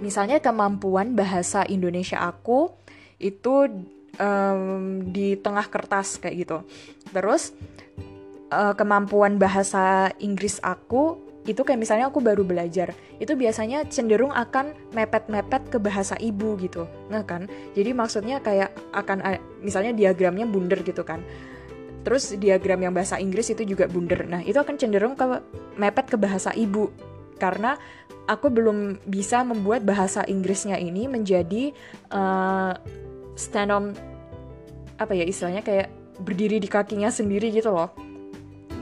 misalnya 0.00 0.40
kemampuan 0.40 1.12
bahasa 1.14 1.62
Indonesia 1.68 2.18
aku 2.20 2.72
itu 3.20 3.68
um, 4.16 5.04
di 5.12 5.36
tengah 5.36 5.68
kertas 5.68 6.16
kayak 6.18 6.36
gitu. 6.44 6.58
Terus 7.12 7.52
uh, 8.50 8.72
kemampuan 8.74 9.36
bahasa 9.36 10.10
Inggris 10.18 10.58
aku 10.64 11.30
itu 11.48 11.64
kayak 11.64 11.80
misalnya 11.80 12.12
aku 12.12 12.20
baru 12.20 12.44
belajar 12.44 12.92
itu 13.16 13.32
biasanya 13.32 13.88
cenderung 13.88 14.28
akan 14.28 14.76
mepet-mepet 14.92 15.72
ke 15.72 15.78
bahasa 15.80 16.16
ibu 16.20 16.56
gitu 16.60 16.84
nah 17.08 17.24
kan? 17.24 17.48
Jadi 17.72 17.96
maksudnya 17.96 18.44
kayak 18.44 18.76
akan 18.92 19.40
misalnya 19.64 19.96
diagramnya 19.96 20.44
bundar 20.48 20.84
gitu 20.84 21.04
kan. 21.04 21.24
Terus 22.00 22.32
diagram 22.40 22.80
yang 22.80 22.96
bahasa 22.96 23.20
Inggris 23.20 23.52
itu 23.52 23.64
juga 23.64 23.84
bundar 23.88 24.24
nah 24.28 24.40
itu 24.40 24.56
akan 24.56 24.76
cenderung 24.76 25.16
ke 25.16 25.24
mepet 25.80 26.12
ke 26.12 26.16
bahasa 26.20 26.52
ibu. 26.56 26.92
Karena 27.40 27.72
aku 28.30 28.46
belum 28.46 29.02
bisa 29.10 29.42
membuat 29.42 29.82
bahasa 29.82 30.22
Inggrisnya 30.30 30.78
ini 30.78 31.10
menjadi 31.10 31.74
uh, 32.14 32.78
stand 33.34 33.74
on 33.74 33.84
apa 35.02 35.18
ya 35.18 35.26
istilahnya 35.26 35.66
kayak 35.66 35.90
berdiri 36.22 36.62
di 36.62 36.70
kakinya 36.70 37.10
sendiri 37.10 37.50
gitu 37.50 37.74
loh. 37.74 37.90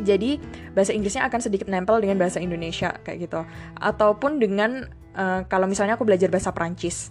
Jadi 0.05 0.37
bahasa 0.77 0.93
Inggrisnya 0.93 1.25
akan 1.25 1.41
sedikit 1.41 1.67
nempel 1.67 1.97
dengan 2.05 2.21
bahasa 2.21 2.39
Indonesia 2.45 2.93
kayak 3.01 3.19
gitu. 3.25 3.41
Ataupun 3.81 4.37
dengan 4.37 4.85
uh, 5.17 5.49
kalau 5.49 5.65
misalnya 5.65 5.97
aku 5.97 6.05
belajar 6.05 6.29
bahasa 6.29 6.53
Prancis 6.53 7.09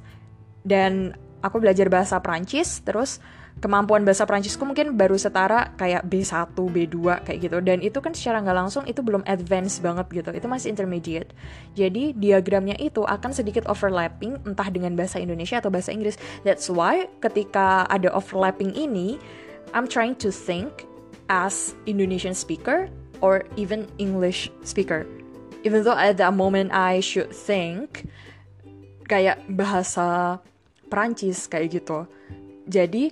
dan 0.62 1.18
aku 1.42 1.58
belajar 1.58 1.90
bahasa 1.90 2.22
Prancis 2.22 2.86
terus 2.86 3.18
kemampuan 3.58 4.06
bahasa 4.06 4.24
Prancisku 4.30 4.62
mungkin 4.64 4.94
baru 4.94 5.18
setara 5.18 5.74
kayak 5.76 6.06
B1, 6.06 6.54
B2 6.54 6.96
kayak 7.26 7.40
gitu. 7.42 7.58
Dan 7.62 7.82
itu 7.82 7.98
kan 7.98 8.14
secara 8.14 8.42
nggak 8.46 8.58
langsung 8.58 8.84
itu 8.86 9.02
belum 9.02 9.26
advance 9.26 9.82
banget 9.82 10.06
gitu. 10.14 10.30
Itu 10.34 10.46
masih 10.46 10.74
intermediate. 10.74 11.34
Jadi 11.74 12.14
diagramnya 12.14 12.78
itu 12.78 13.02
akan 13.02 13.34
sedikit 13.34 13.66
overlapping 13.66 14.38
entah 14.46 14.70
dengan 14.70 14.94
bahasa 14.94 15.18
Indonesia 15.18 15.58
atau 15.58 15.74
bahasa 15.74 15.90
Inggris. 15.90 16.22
That's 16.46 16.70
why 16.70 17.10
ketika 17.22 17.90
ada 17.90 18.14
overlapping 18.14 18.78
ini, 18.78 19.18
I'm 19.74 19.90
trying 19.90 20.16
to 20.22 20.30
think 20.30 20.86
as 21.28 21.74
Indonesian 21.90 22.38
speaker 22.38 22.88
or 23.20 23.44
even 23.58 23.90
English 23.98 24.54
speaker. 24.62 25.10
Even 25.66 25.82
though 25.82 25.98
at 25.98 26.22
that 26.22 26.38
moment 26.38 26.70
I 26.72 27.02
should 27.02 27.34
think 27.34 28.06
kayak 29.10 29.42
bahasa 29.50 30.40
Prancis 30.88 31.50
kayak 31.50 31.82
gitu. 31.82 32.08
Jadi 32.68 33.12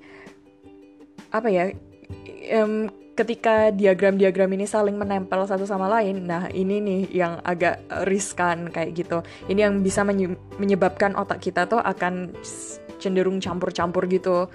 apa 1.35 1.51
ya 1.51 1.75
um, 2.55 2.87
ketika 3.15 3.71
diagram-diagram 3.71 4.51
ini 4.59 4.67
saling 4.67 4.99
menempel 4.99 5.47
satu 5.47 5.63
sama 5.63 5.87
lain, 5.87 6.27
nah 6.27 6.51
ini 6.51 6.83
nih 6.83 7.01
yang 7.15 7.39
agak 7.47 7.79
riskan 8.03 8.67
kayak 8.67 8.91
gitu. 8.91 9.23
Ini 9.47 9.71
yang 9.71 9.79
bisa 9.79 10.03
menyebabkan 10.59 11.15
otak 11.15 11.39
kita 11.39 11.63
tuh 11.63 11.79
akan 11.79 12.35
cenderung 12.99 13.39
campur-campur 13.39 14.07
gitu 14.11 14.51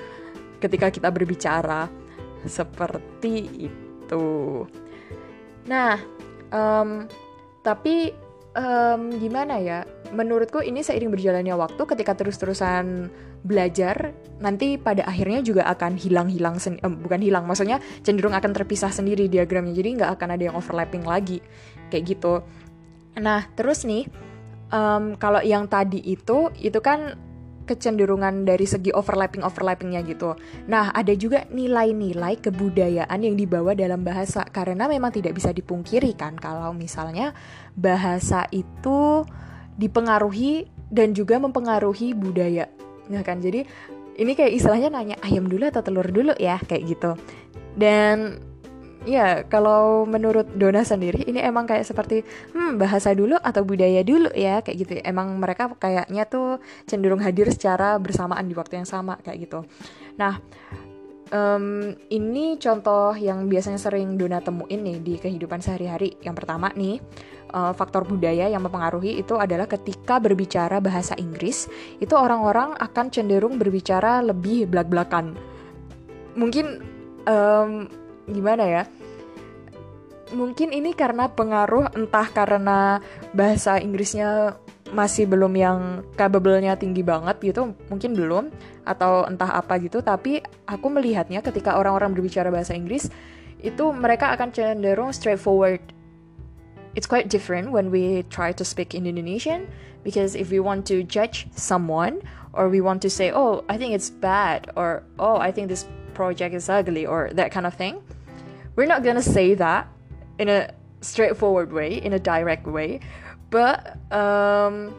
ketika 0.61 0.93
kita 0.93 1.09
berbicara 1.09 1.88
seperti 2.45 3.49
itu. 3.73 4.29
Nah, 5.64 5.97
um, 6.53 7.09
tapi 7.64 8.12
um, 8.53 9.16
gimana 9.16 9.57
ya? 9.57 9.88
Menurutku 10.12 10.61
ini 10.61 10.85
seiring 10.85 11.09
berjalannya 11.09 11.57
waktu 11.57 11.83
ketika 11.97 12.12
terus-terusan 12.12 13.09
belajar 13.40 14.12
nanti 14.40 14.76
pada 14.76 15.05
akhirnya 15.05 15.40
juga 15.40 15.68
akan 15.68 15.96
hilang-hilang 15.96 16.57
eh, 16.61 16.92
bukan 16.92 17.20
hilang 17.20 17.44
maksudnya 17.44 17.81
cenderung 18.05 18.37
akan 18.37 18.53
terpisah 18.53 18.92
sendiri 18.92 19.29
diagramnya 19.29 19.76
jadi 19.76 19.88
nggak 20.00 20.11
akan 20.20 20.29
ada 20.37 20.42
yang 20.53 20.57
overlapping 20.57 21.05
lagi 21.05 21.40
kayak 21.88 22.16
gitu 22.16 22.44
nah 23.16 23.44
terus 23.57 23.85
nih 23.85 24.09
um, 24.72 25.16
kalau 25.18 25.42
yang 25.44 25.66
tadi 25.66 26.00
itu 26.00 26.48
itu 26.57 26.79
kan 26.81 27.18
kecenderungan 27.70 28.42
dari 28.42 28.66
segi 28.66 28.90
overlapping 28.90 29.46
overlappingnya 29.46 30.03
gitu. 30.03 30.35
Nah 30.66 30.90
ada 30.90 31.14
juga 31.14 31.46
nilai-nilai 31.55 32.42
kebudayaan 32.42 33.20
yang 33.22 33.38
dibawa 33.38 33.79
dalam 33.79 34.03
bahasa 34.03 34.42
karena 34.50 34.90
memang 34.90 35.14
tidak 35.14 35.38
bisa 35.38 35.55
dipungkiri 35.55 36.18
kan 36.18 36.35
kalau 36.35 36.74
misalnya 36.74 37.31
bahasa 37.79 38.50
itu 38.50 39.22
dipengaruhi 39.79 40.66
dan 40.90 41.14
juga 41.14 41.38
mempengaruhi 41.38 42.11
budaya. 42.18 42.66
Nah 43.11 43.23
kan? 43.27 43.42
Jadi 43.42 43.66
ini 44.20 44.33
kayak 44.37 44.53
istilahnya 44.55 44.88
nanya 44.94 45.16
ayam 45.27 45.51
dulu 45.51 45.66
atau 45.66 45.83
telur 45.83 46.07
dulu 46.09 46.33
ya 46.38 46.57
kayak 46.62 46.83
gitu. 46.87 47.12
Dan 47.75 48.38
ya 49.09 49.49
kalau 49.49 50.05
menurut 50.05 50.44
Dona 50.61 50.85
sendiri 50.85 51.25
ini 51.25 51.40
emang 51.40 51.64
kayak 51.64 51.88
seperti 51.88 52.20
hmm 52.53 52.77
bahasa 52.77 53.16
dulu 53.16 53.40
atau 53.40 53.64
budaya 53.64 54.05
dulu 54.05 54.29
ya 54.37 54.61
kayak 54.61 54.77
gitu. 54.77 54.92
Emang 55.03 55.37
mereka 55.40 55.73
kayaknya 55.77 56.29
tuh 56.29 56.61
cenderung 56.85 57.20
hadir 57.20 57.49
secara 57.51 57.96
bersamaan 57.96 58.46
di 58.46 58.55
waktu 58.55 58.85
yang 58.85 58.88
sama 58.88 59.16
kayak 59.25 59.49
gitu. 59.49 59.61
Nah 60.20 60.38
um, 61.33 61.94
ini 62.12 62.61
contoh 62.61 63.16
yang 63.16 63.49
biasanya 63.49 63.81
sering 63.81 64.18
Dona 64.20 64.42
temuin 64.44 64.85
nih 64.85 64.99
di 65.01 65.14
kehidupan 65.16 65.64
sehari-hari. 65.64 66.20
Yang 66.20 66.44
pertama 66.44 66.68
nih 66.77 67.01
uh, 67.51 67.75
faktor 67.75 68.07
budaya 68.07 68.49
yang 68.49 68.63
mempengaruhi 68.65 69.21
itu 69.21 69.37
adalah 69.37 69.69
ketika 69.69 70.23
berbicara 70.23 70.79
bahasa 70.79 71.15
Inggris 71.19 71.69
itu 71.99 72.15
orang-orang 72.17 72.75
akan 72.79 73.07
cenderung 73.13 73.59
berbicara 73.59 74.25
lebih 74.25 74.71
belak-belakan. 74.71 75.37
Mungkin 76.39 76.81
um, 77.27 77.91
gimana 78.31 78.65
ya? 78.65 78.83
Mungkin 80.31 80.71
ini 80.71 80.95
karena 80.95 81.27
pengaruh 81.27 81.91
entah 81.99 82.31
karena 82.31 83.03
bahasa 83.35 83.83
Inggrisnya 83.83 84.55
masih 84.91 85.27
belum 85.27 85.55
yang 85.55 85.79
capable-nya 86.19 86.75
tinggi 86.75 87.07
banget 87.07 87.39
gitu 87.43 87.79
mungkin 87.87 88.11
belum 88.15 88.45
atau 88.87 89.27
entah 89.27 89.59
apa 89.59 89.79
gitu. 89.83 90.03
Tapi 90.03 90.43
aku 90.67 90.87
melihatnya 90.87 91.43
ketika 91.43 91.79
orang-orang 91.79 92.15
berbicara 92.15 92.51
bahasa 92.51 92.75
Inggris 92.79 93.11
itu 93.61 93.85
mereka 93.93 94.33
akan 94.35 94.51
cenderung 94.55 95.11
straightforward 95.13 95.83
it's 96.94 97.07
quite 97.07 97.29
different 97.29 97.70
when 97.72 97.90
we 97.90 98.22
try 98.31 98.53
to 98.53 98.64
speak 98.64 98.94
in 98.94 99.07
Indonesian 99.07 99.68
because 100.03 100.35
if 100.35 100.50
we 100.50 100.61
want 100.61 100.87
to 100.87 101.03
judge 101.05 101.46
someone 101.55 102.22
or 102.53 102.68
we 102.68 102.81
want 102.81 103.03
to 103.03 103.11
say 103.11 103.31
oh 103.31 103.64
I 103.68 103.76
think 103.76 103.94
it's 103.94 104.11
bad 104.11 104.70
or 104.76 105.03
oh 105.18 105.37
I 105.37 105.53
think 105.53 105.68
this 105.68 105.87
project 106.14 106.55
is 106.55 106.68
ugly 106.68 107.07
or 107.07 107.31
that 107.35 107.53
kind 107.53 107.66
of 107.66 107.74
thing 107.74 108.03
we're 108.76 108.88
not 108.88 109.03
gonna 109.03 109.22
say 109.22 109.55
that 109.55 109.88
in 110.38 110.48
a 110.48 110.72
straightforward 111.00 111.72
way, 111.72 112.00
in 112.00 112.12
a 112.12 112.18
direct 112.18 112.66
way, 112.66 113.00
but 113.50 113.96
um, 114.12 114.94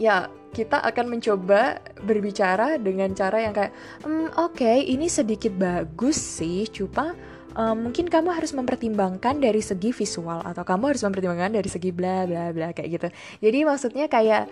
ya 0.00 0.28
kita 0.50 0.82
akan 0.82 1.06
mencoba 1.06 1.78
berbicara 2.02 2.80
dengan 2.80 3.14
cara 3.14 3.40
yang 3.40 3.54
kayak, 3.54 3.72
hmm, 4.02 4.34
oke 4.34 4.58
okay, 4.58 4.82
ini 4.82 5.06
sedikit 5.06 5.54
bagus 5.54 6.18
sih, 6.18 6.66
cuma 6.66 7.14
um, 7.56 7.88
mungkin 7.88 8.06
kamu 8.06 8.34
harus 8.34 8.52
mempertimbangkan 8.54 9.38
dari 9.40 9.62
segi 9.62 9.90
visual 9.90 10.42
atau 10.44 10.62
kamu 10.62 10.94
harus 10.94 11.02
mempertimbangkan 11.06 11.56
dari 11.56 11.68
segi 11.70 11.90
bla 11.90 12.26
bla 12.26 12.54
bla 12.54 12.70
kayak 12.74 12.88
gitu. 12.90 13.08
Jadi 13.42 13.58
maksudnya 13.66 14.06
kayak 14.06 14.50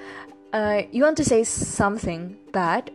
uh, 0.54 0.78
you 0.90 1.04
want 1.04 1.18
to 1.18 1.26
say 1.26 1.44
something 1.46 2.38
bad, 2.50 2.90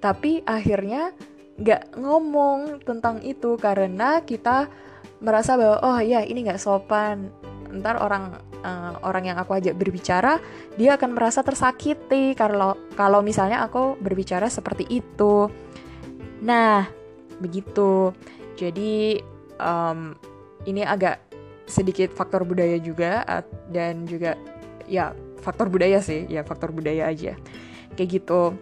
tapi 0.00 0.40
akhirnya 0.46 1.12
nggak 1.60 2.00
ngomong 2.00 2.80
tentang 2.82 3.20
itu 3.22 3.60
karena 3.60 4.24
kita 4.24 4.66
merasa 5.22 5.54
bahwa 5.54 5.78
oh 5.84 6.00
ya 6.00 6.24
ini 6.24 6.48
nggak 6.48 6.60
sopan. 6.62 7.28
Ntar 7.72 8.04
orang 8.04 8.36
uh, 8.60 9.00
orang 9.00 9.32
yang 9.32 9.40
aku 9.40 9.56
ajak 9.56 9.80
berbicara 9.80 10.36
dia 10.76 11.00
akan 11.00 11.16
merasa 11.16 11.40
tersakiti 11.40 12.36
kalau 12.36 12.76
kalau 12.92 13.24
misalnya 13.24 13.64
aku 13.64 13.96
berbicara 13.96 14.52
seperti 14.52 14.84
itu. 14.92 15.48
Nah 16.44 16.84
begitu. 17.40 18.12
Jadi 18.60 19.31
um, 19.60 20.14
ini 20.64 20.86
agak 20.86 21.18
sedikit 21.66 22.12
faktor 22.12 22.44
budaya 22.44 22.76
juga 22.78 23.24
dan 23.72 24.04
juga 24.04 24.36
ya 24.86 25.16
faktor 25.40 25.72
budaya 25.72 25.98
sih 26.04 26.28
ya 26.28 26.44
faktor 26.44 26.70
budaya 26.70 27.08
aja 27.08 27.34
kayak 27.96 28.22
gitu 28.22 28.52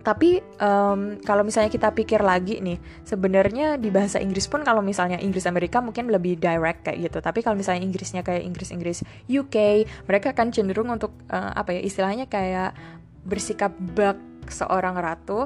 tapi 0.00 0.40
um, 0.56 1.20
kalau 1.20 1.44
misalnya 1.44 1.68
kita 1.68 1.92
pikir 1.92 2.24
lagi 2.24 2.56
nih, 2.64 2.80
sebenarnya 3.04 3.76
di 3.76 3.92
bahasa 3.92 4.16
Inggris 4.16 4.48
pun 4.48 4.64
kalau 4.64 4.80
misalnya 4.80 5.20
Inggris 5.20 5.44
Amerika 5.44 5.84
mungkin 5.84 6.08
lebih 6.08 6.40
direct 6.40 6.88
kayak 6.88 7.12
gitu. 7.12 7.18
Tapi 7.20 7.44
kalau 7.44 7.56
misalnya 7.56 7.84
Inggrisnya 7.84 8.24
kayak 8.24 8.40
Inggris-Inggris 8.48 9.04
UK, 9.28 9.84
mereka 10.08 10.32
akan 10.32 10.56
cenderung 10.56 10.88
untuk 10.88 11.12
uh, 11.28 11.52
apa 11.52 11.76
ya 11.76 11.84
istilahnya 11.84 12.24
kayak 12.32 12.72
bersikap 13.28 13.76
bak 13.76 14.16
seorang 14.48 14.96
ratu. 14.96 15.44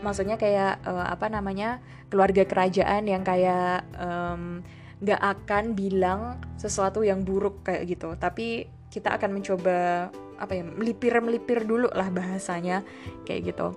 Maksudnya 0.00 0.40
kayak 0.40 0.84
uh, 0.84 1.06
apa 1.08 1.28
namanya 1.28 1.78
keluarga 2.08 2.42
kerajaan 2.44 3.06
yang 3.06 3.22
kayak 3.22 3.84
um, 3.96 4.64
gak 5.00 5.20
akan 5.20 5.72
bilang 5.72 6.40
sesuatu 6.60 7.04
yang 7.04 7.24
buruk 7.24 7.64
kayak 7.64 7.88
gitu. 7.88 8.16
Tapi 8.16 8.68
kita 8.90 9.14
akan 9.16 9.38
mencoba 9.38 10.10
apa 10.40 10.52
ya 10.56 10.64
melipir 10.64 11.12
melipir 11.20 11.68
dulu 11.68 11.92
lah 11.92 12.08
bahasanya 12.08 12.80
kayak 13.28 13.52
gitu 13.52 13.76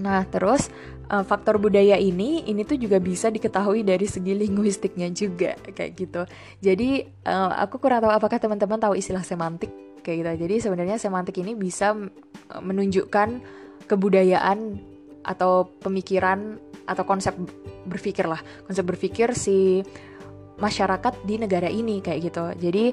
Nah, 0.00 0.24
terus 0.26 0.72
uh, 1.12 1.22
faktor 1.22 1.60
budaya 1.60 2.00
ini 2.00 2.48
ini 2.48 2.64
tuh 2.64 2.80
juga 2.80 2.96
bisa 2.96 3.28
diketahui 3.28 3.84
dari 3.84 4.08
segi 4.08 4.32
linguistiknya 4.32 5.12
juga 5.12 5.54
kayak 5.60 5.92
gitu. 5.94 6.22
Jadi 6.64 7.04
uh, 7.28 7.52
aku 7.60 7.76
kurang 7.76 8.00
tahu 8.00 8.12
apakah 8.12 8.40
teman-teman 8.40 8.80
tahu 8.80 8.96
istilah 8.96 9.22
semantik 9.22 9.70
kayak 10.00 10.24
gitu. 10.24 10.30
Jadi 10.48 10.54
sebenarnya 10.64 10.96
semantik 10.96 11.36
ini 11.36 11.52
bisa 11.52 11.92
menunjukkan 12.56 13.44
kebudayaan 13.84 14.80
atau 15.24 15.68
pemikiran 15.80 16.56
atau 16.88 17.04
konsep 17.06 17.36
berpikir 17.86 18.26
lah, 18.26 18.40
konsep 18.66 18.82
berpikir 18.82 19.32
si 19.36 19.84
masyarakat 20.60 21.24
di 21.24 21.40
negara 21.40 21.68
ini 21.70 22.04
kayak 22.04 22.20
gitu. 22.30 22.44
Jadi 22.58 22.84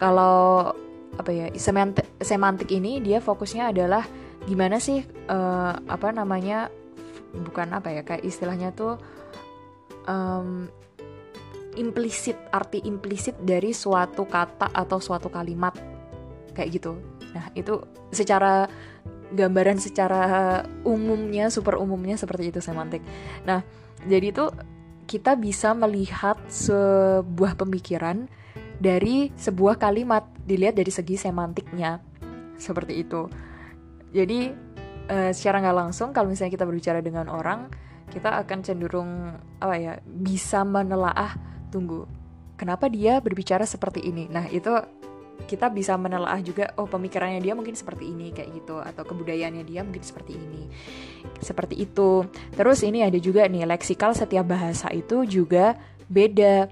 kalau 0.00 0.72
apa 1.12 1.30
ya 1.30 1.46
semantik, 1.58 2.08
semantik 2.24 2.72
ini 2.72 2.98
dia 3.04 3.20
fokusnya 3.20 3.70
adalah 3.70 4.04
gimana 4.48 4.80
sih 4.80 5.04
uh, 5.28 5.74
apa 5.76 6.08
namanya 6.10 6.72
bukan 7.32 7.68
apa 7.76 7.92
ya 7.92 8.02
kayak 8.02 8.24
istilahnya 8.24 8.72
tuh 8.72 8.96
um, 10.08 10.66
implisit 11.76 12.36
arti 12.52 12.84
implisit 12.84 13.36
dari 13.40 13.72
suatu 13.72 14.24
kata 14.28 14.72
atau 14.72 14.98
suatu 15.00 15.28
kalimat. 15.28 15.76
Kayak 16.52 16.68
gitu. 16.80 16.92
Nah 17.32 17.48
itu 17.56 17.80
secara 18.12 18.68
gambaran 19.32 19.80
secara 19.80 20.22
umumnya 20.84 21.48
super 21.48 21.80
umumnya 21.80 22.20
seperti 22.20 22.52
itu 22.52 22.60
semantik 22.60 23.00
nah 23.48 23.64
jadi 24.04 24.30
itu 24.30 24.52
kita 25.08 25.36
bisa 25.36 25.74
melihat 25.74 26.38
sebuah 26.48 27.58
pemikiran 27.58 28.30
dari 28.78 29.30
sebuah 29.34 29.78
kalimat 29.80 30.24
dilihat 30.46 30.76
dari 30.78 30.92
segi 30.92 31.18
semantiknya 31.18 31.98
seperti 32.56 33.02
itu 33.02 33.26
jadi 34.12 34.52
uh, 35.08 35.30
secara 35.32 35.64
nggak 35.64 35.78
langsung 35.88 36.12
kalau 36.12 36.28
misalnya 36.28 36.52
kita 36.54 36.68
berbicara 36.68 37.00
dengan 37.00 37.26
orang, 37.32 37.72
kita 38.12 38.38
akan 38.44 38.58
cenderung 38.60 39.10
apa 39.58 39.74
ya 39.80 39.92
bisa 40.04 40.62
menelaah 40.62 41.32
tunggu 41.72 42.04
kenapa 42.60 42.86
dia 42.92 43.18
berbicara 43.18 43.64
seperti 43.64 44.04
ini. 44.04 44.28
Nah 44.28 44.46
itu 44.52 44.70
kita 45.46 45.68
bisa 45.68 45.94
menelaah 45.98 46.40
juga 46.40 46.72
oh 46.78 46.88
pemikirannya 46.88 47.40
dia 47.42 47.54
mungkin 47.56 47.76
seperti 47.76 48.10
ini 48.10 48.30
kayak 48.30 48.50
gitu 48.62 48.80
atau 48.80 49.02
kebudayaannya 49.06 49.64
dia 49.66 49.82
mungkin 49.84 50.02
seperti 50.02 50.38
ini 50.38 50.68
seperti 51.38 51.78
itu 51.78 52.26
terus 52.54 52.82
ini 52.82 53.04
ada 53.06 53.18
juga 53.18 53.46
nih 53.46 53.66
leksikal 53.66 54.16
setiap 54.16 54.48
bahasa 54.48 54.88
itu 54.90 55.24
juga 55.28 55.76
beda 56.08 56.68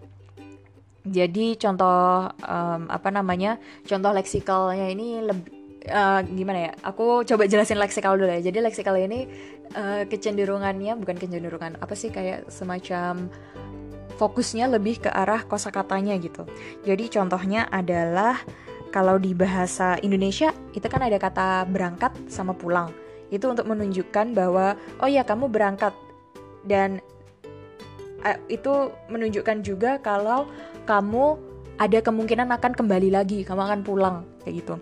jadi 1.00 1.56
contoh 1.56 2.28
um, 2.44 2.82
apa 2.92 3.08
namanya 3.08 3.56
contoh 3.88 4.12
leksikalnya 4.12 4.92
ini 4.92 5.24
lebih 5.24 5.60
uh, 5.88 6.20
gimana 6.28 6.58
ya? 6.68 6.72
Aku 6.84 7.24
coba 7.24 7.48
jelasin 7.48 7.80
leksikal 7.80 8.20
dulu 8.20 8.28
ya. 8.28 8.40
Jadi 8.44 8.58
leksikal 8.60 8.96
ini 9.00 9.24
uh, 9.72 10.04
kecenderungannya 10.04 10.92
bukan 11.00 11.16
kecenderungan 11.16 11.80
apa 11.80 11.94
sih 11.96 12.12
kayak 12.12 12.52
semacam 12.52 13.32
fokusnya 14.20 14.68
lebih 14.68 15.00
ke 15.00 15.08
arah 15.08 15.48
kosakatanya 15.48 16.20
gitu. 16.20 16.44
Jadi 16.84 17.08
contohnya 17.08 17.64
adalah 17.72 18.36
kalau 18.92 19.16
di 19.16 19.32
bahasa 19.32 19.96
Indonesia 20.04 20.52
itu 20.76 20.84
kan 20.84 21.00
ada 21.00 21.16
kata 21.16 21.64
berangkat 21.64 22.12
sama 22.28 22.52
pulang. 22.52 22.92
Itu 23.32 23.48
untuk 23.48 23.64
menunjukkan 23.64 24.36
bahwa 24.36 24.76
oh 25.00 25.08
ya 25.08 25.24
kamu 25.24 25.48
berangkat 25.48 25.96
dan 26.68 27.00
uh, 28.20 28.36
itu 28.52 28.92
menunjukkan 29.08 29.64
juga 29.64 29.96
kalau 30.04 30.44
kamu 30.84 31.40
ada 31.80 32.04
kemungkinan 32.04 32.52
akan 32.60 32.76
kembali 32.76 33.08
lagi, 33.08 33.40
kamu 33.40 33.62
akan 33.64 33.80
pulang 33.80 34.16
kayak 34.44 34.60
gitu 34.60 34.76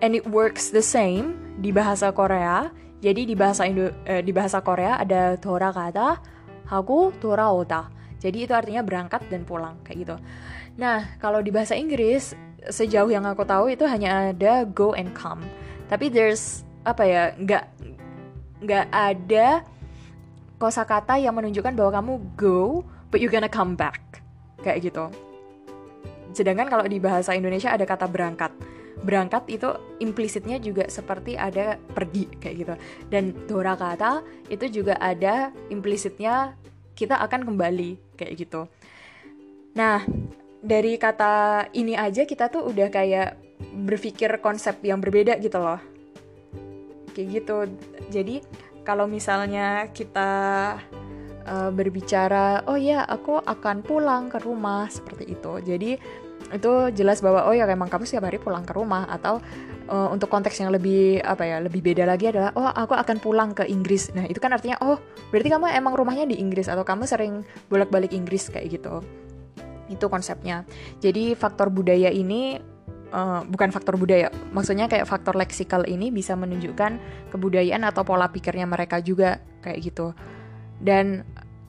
and 0.00 0.16
it 0.16 0.24
works 0.28 0.72
the 0.72 0.82
same 0.82 1.36
di 1.60 1.70
bahasa 1.70 2.10
Korea 2.10 2.72
jadi 3.00 3.24
di 3.24 3.36
bahasa 3.36 3.64
Indo 3.68 3.92
eh, 4.04 4.20
di 4.24 4.32
bahasa 4.32 4.60
Korea 4.60 5.00
ada 5.00 5.36
tora 5.36 5.72
kata 5.72 6.20
haku 6.68 7.14
tora 7.20 7.52
ota 7.52 7.88
jadi 8.20 8.44
itu 8.44 8.52
artinya 8.52 8.84
berangkat 8.84 9.24
dan 9.32 9.48
pulang 9.48 9.80
kayak 9.82 9.98
gitu. 10.04 10.16
Nah 10.76 11.16
kalau 11.16 11.40
di 11.40 11.48
bahasa 11.48 11.72
Inggris 11.72 12.36
sejauh 12.68 13.08
yang 13.08 13.24
aku 13.24 13.48
tahu 13.48 13.72
itu 13.72 13.88
hanya 13.88 14.30
ada 14.30 14.68
go 14.68 14.92
and 14.92 15.16
come. 15.16 15.40
Tapi 15.88 16.12
there's 16.12 16.62
apa 16.84 17.02
ya 17.08 17.22
nggak 17.40 17.64
nggak 18.60 18.86
ada 18.92 19.64
kosakata 20.60 21.16
yang 21.16 21.32
menunjukkan 21.32 21.72
bahwa 21.72 21.90
kamu 21.96 22.12
go 22.36 22.84
but 23.08 23.24
you 23.24 23.32
gonna 23.32 23.48
come 23.48 23.72
back. 23.72 24.20
Kayak 24.60 24.92
gitu. 24.92 25.08
Sedangkan 26.36 26.68
kalau 26.68 26.84
di 26.84 27.00
bahasa 27.00 27.32
Indonesia 27.32 27.72
ada 27.72 27.88
kata 27.88 28.04
berangkat. 28.04 28.52
Berangkat 29.00 29.48
itu 29.48 29.72
implisitnya 30.04 30.60
juga 30.60 30.84
seperti 30.92 31.32
ada 31.32 31.80
pergi 31.96 32.28
kayak 32.36 32.54
gitu. 32.60 32.74
Dan 33.08 33.32
dora 33.48 33.72
kata 33.72 34.20
itu 34.52 34.68
juga 34.68 35.00
ada 35.00 35.48
implisitnya 35.72 36.52
kita 37.00 37.16
akan 37.16 37.48
kembali 37.48 37.96
kayak 38.20 38.36
gitu. 38.36 38.68
Nah 39.72 40.04
dari 40.60 41.00
kata 41.00 41.64
ini 41.72 41.96
aja 41.96 42.28
kita 42.28 42.52
tuh 42.52 42.68
udah 42.68 42.92
kayak 42.92 43.40
berpikir 43.88 44.28
konsep 44.44 44.76
yang 44.84 45.00
berbeda 45.00 45.40
gitu 45.40 45.56
loh. 45.56 45.80
Kayak 47.16 47.28
gitu. 47.40 47.56
Jadi 48.12 48.44
kalau 48.84 49.08
misalnya 49.08 49.88
kita 49.88 50.30
uh, 51.48 51.70
berbicara 51.72 52.68
oh 52.68 52.76
ya 52.76 53.08
aku 53.08 53.40
akan 53.40 53.80
pulang 53.80 54.28
ke 54.28 54.36
rumah 54.44 54.92
seperti 54.92 55.32
itu. 55.32 55.52
Jadi 55.64 55.96
itu 56.50 56.72
jelas 56.92 57.24
bahwa 57.24 57.48
oh 57.48 57.54
ya 57.56 57.64
memang 57.64 57.88
kamu 57.88 58.04
setiap 58.04 58.28
hari 58.28 58.36
pulang 58.40 58.64
ke 58.68 58.76
rumah 58.76 59.08
atau 59.08 59.40
uh, 59.90 60.08
untuk 60.14 60.30
konteks 60.30 60.62
yang 60.62 60.70
lebih 60.70 61.18
apa 61.20 61.42
ya 61.42 61.56
lebih 61.58 61.82
beda 61.82 62.06
lagi 62.06 62.30
adalah 62.30 62.54
oh 62.54 62.70
aku 62.70 62.94
akan 62.94 63.16
pulang 63.18 63.50
ke 63.52 63.66
Inggris. 63.66 64.14
Nah 64.14 64.24
itu 64.24 64.38
kan 64.38 64.54
artinya 64.54 64.78
oh 64.86 65.02
berarti 65.34 65.50
kamu 65.50 65.74
emang 65.74 65.94
rumahnya 65.98 66.30
di 66.30 66.38
Inggris 66.38 66.70
atau 66.70 66.86
kamu 66.86 67.04
sering 67.04 67.42
bolak-balik 67.66 68.14
Inggris 68.14 68.48
kayak 68.48 68.80
gitu. 68.80 69.02
Itu 69.90 70.06
konsepnya. 70.06 70.62
Jadi 71.02 71.34
faktor 71.34 71.68
budaya 71.74 72.08
ini 72.14 72.62
uh, 73.10 73.42
bukan 73.44 73.74
faktor 73.74 73.98
budaya 73.98 74.30
maksudnya 74.54 74.86
kayak 74.86 75.10
faktor 75.10 75.34
leksikal 75.34 75.82
ini 75.84 76.14
bisa 76.14 76.38
menunjukkan 76.38 76.96
kebudayaan 77.34 77.82
atau 77.82 78.06
pola 78.06 78.30
pikirnya 78.30 78.64
mereka 78.70 79.02
juga 79.02 79.42
kayak 79.60 79.78
gitu. 79.82 80.14
Dan 80.80 81.26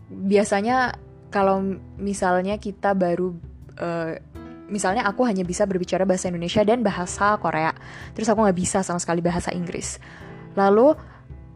biasanya 0.07 0.95
kalau 1.31 1.63
misalnya 1.97 2.59
kita 2.59 2.91
baru 2.91 3.35
uh, 3.79 4.30
misalnya 4.71 5.03
aku 5.05 5.27
hanya 5.27 5.43
bisa 5.43 5.67
berbicara 5.67 6.07
bahasa 6.07 6.31
Indonesia 6.31 6.63
dan 6.63 6.81
bahasa 6.81 7.35
Korea. 7.37 7.75
Terus 8.15 8.31
aku 8.31 8.39
nggak 8.41 8.57
bisa 8.57 8.79
sama 8.81 8.97
sekali 8.97 9.19
bahasa 9.19 9.51
Inggris. 9.51 9.99
Lalu 10.55 10.95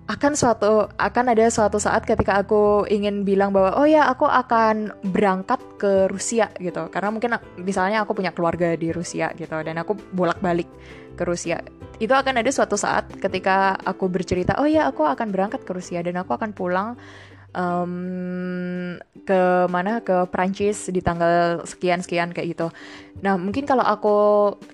akan 0.05 0.37
suatu 0.37 0.85
akan 1.01 1.33
ada 1.33 1.49
suatu 1.49 1.81
saat 1.81 2.05
ketika 2.05 2.37
aku 2.37 2.85
ingin 2.85 3.25
bilang 3.25 3.49
bahwa 3.49 3.73
oh 3.81 3.89
ya 3.89 4.05
aku 4.05 4.29
akan 4.29 4.93
berangkat 5.01 5.57
ke 5.81 6.05
Rusia 6.11 6.53
gitu. 6.61 6.91
Karena 6.93 7.09
mungkin 7.09 7.41
misalnya 7.57 8.05
aku 8.05 8.13
punya 8.13 8.29
keluarga 8.29 8.77
di 8.77 8.93
Rusia 8.93 9.33
gitu. 9.33 9.57
Dan 9.65 9.81
aku 9.81 9.97
bolak-balik 10.13 10.69
ke 11.17 11.23
Rusia. 11.25 11.57
Itu 11.97 12.13
akan 12.13 12.43
ada 12.43 12.51
suatu 12.53 12.77
saat 12.77 13.07
ketika 13.17 13.79
aku 13.81 14.05
bercerita 14.11 14.59
oh 14.61 14.67
ya 14.69 14.91
aku 14.91 15.07
akan 15.07 15.31
berangkat 15.33 15.65
ke 15.65 15.71
Rusia 15.73 16.03
dan 16.05 16.21
aku 16.21 16.37
akan 16.37 16.51
pulang 16.53 16.99
um, 17.55 18.99
ke 19.23 19.41
mana? 19.71 20.03
Ke 20.03 20.27
Prancis 20.29 20.91
di 20.91 20.99
tanggal 20.99 21.63
sekian 21.63 22.03
sekian 22.03 22.35
kayak 22.35 22.53
gitu. 22.53 22.67
Nah 23.23 23.39
mungkin 23.39 23.63
kalau 23.63 23.81
aku 23.81 24.17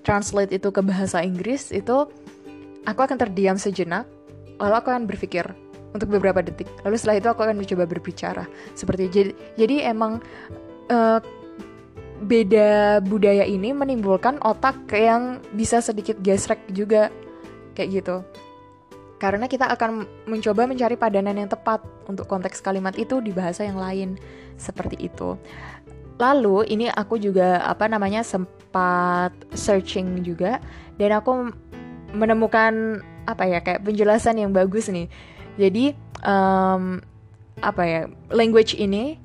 translate 0.02 0.52
itu 0.52 0.68
ke 0.74 0.82
bahasa 0.82 1.22
Inggris 1.22 1.70
itu 1.70 2.10
aku 2.84 3.00
akan 3.00 3.16
terdiam 3.16 3.56
sejenak 3.56 4.04
lalu 4.58 4.74
aku 4.76 4.88
akan 4.92 5.06
berpikir 5.06 5.46
untuk 5.94 6.10
beberapa 6.12 6.42
detik. 6.42 6.68
Lalu 6.84 6.96
setelah 6.98 7.16
itu 7.22 7.28
aku 7.30 7.40
akan 7.46 7.56
mencoba 7.56 7.84
berbicara. 7.86 8.44
Seperti 8.76 9.08
jadi 9.08 9.32
jadi 9.56 9.76
emang 9.94 10.20
uh, 10.90 11.20
beda 12.22 13.02
budaya 13.02 13.42
ini 13.42 13.74
menimbulkan 13.74 14.38
otak 14.46 14.78
yang 14.94 15.42
bisa 15.58 15.82
sedikit 15.82 16.22
gesrek 16.22 16.62
juga 16.70 17.10
kayak 17.74 17.90
gitu 18.02 18.16
karena 19.22 19.46
kita 19.46 19.70
akan 19.70 20.02
mencoba 20.26 20.66
mencari 20.66 20.98
padanan 20.98 21.38
yang 21.38 21.46
tepat 21.46 21.78
untuk 22.10 22.26
konteks 22.26 22.58
kalimat 22.58 22.98
itu 22.98 23.22
di 23.22 23.30
bahasa 23.30 23.62
yang 23.62 23.78
lain 23.78 24.18
seperti 24.58 24.98
itu 24.98 25.38
lalu 26.18 26.66
ini 26.70 26.86
aku 26.90 27.16
juga 27.18 27.62
apa 27.62 27.86
namanya 27.86 28.26
sempat 28.26 29.32
searching 29.54 30.22
juga 30.26 30.58
dan 30.98 31.18
aku 31.18 31.50
menemukan 32.12 33.00
apa 33.24 33.44
ya 33.48 33.58
kayak 33.62 33.82
penjelasan 33.86 34.38
yang 34.38 34.52
bagus 34.52 34.86
nih. 34.86 35.08
Jadi 35.56 35.96
um, 36.24 37.00
apa 37.60 37.82
ya 37.84 38.02
language 38.32 38.76
ini 38.76 39.16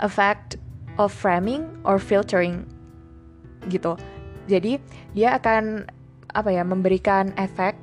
effect 0.00 0.58
of 0.96 1.12
framing 1.12 1.66
or 1.86 2.00
filtering 2.00 2.64
gitu. 3.68 3.94
Jadi 4.48 4.82
dia 5.14 5.38
akan 5.38 5.86
apa 6.32 6.50
ya 6.50 6.64
memberikan 6.64 7.30
efek 7.36 7.76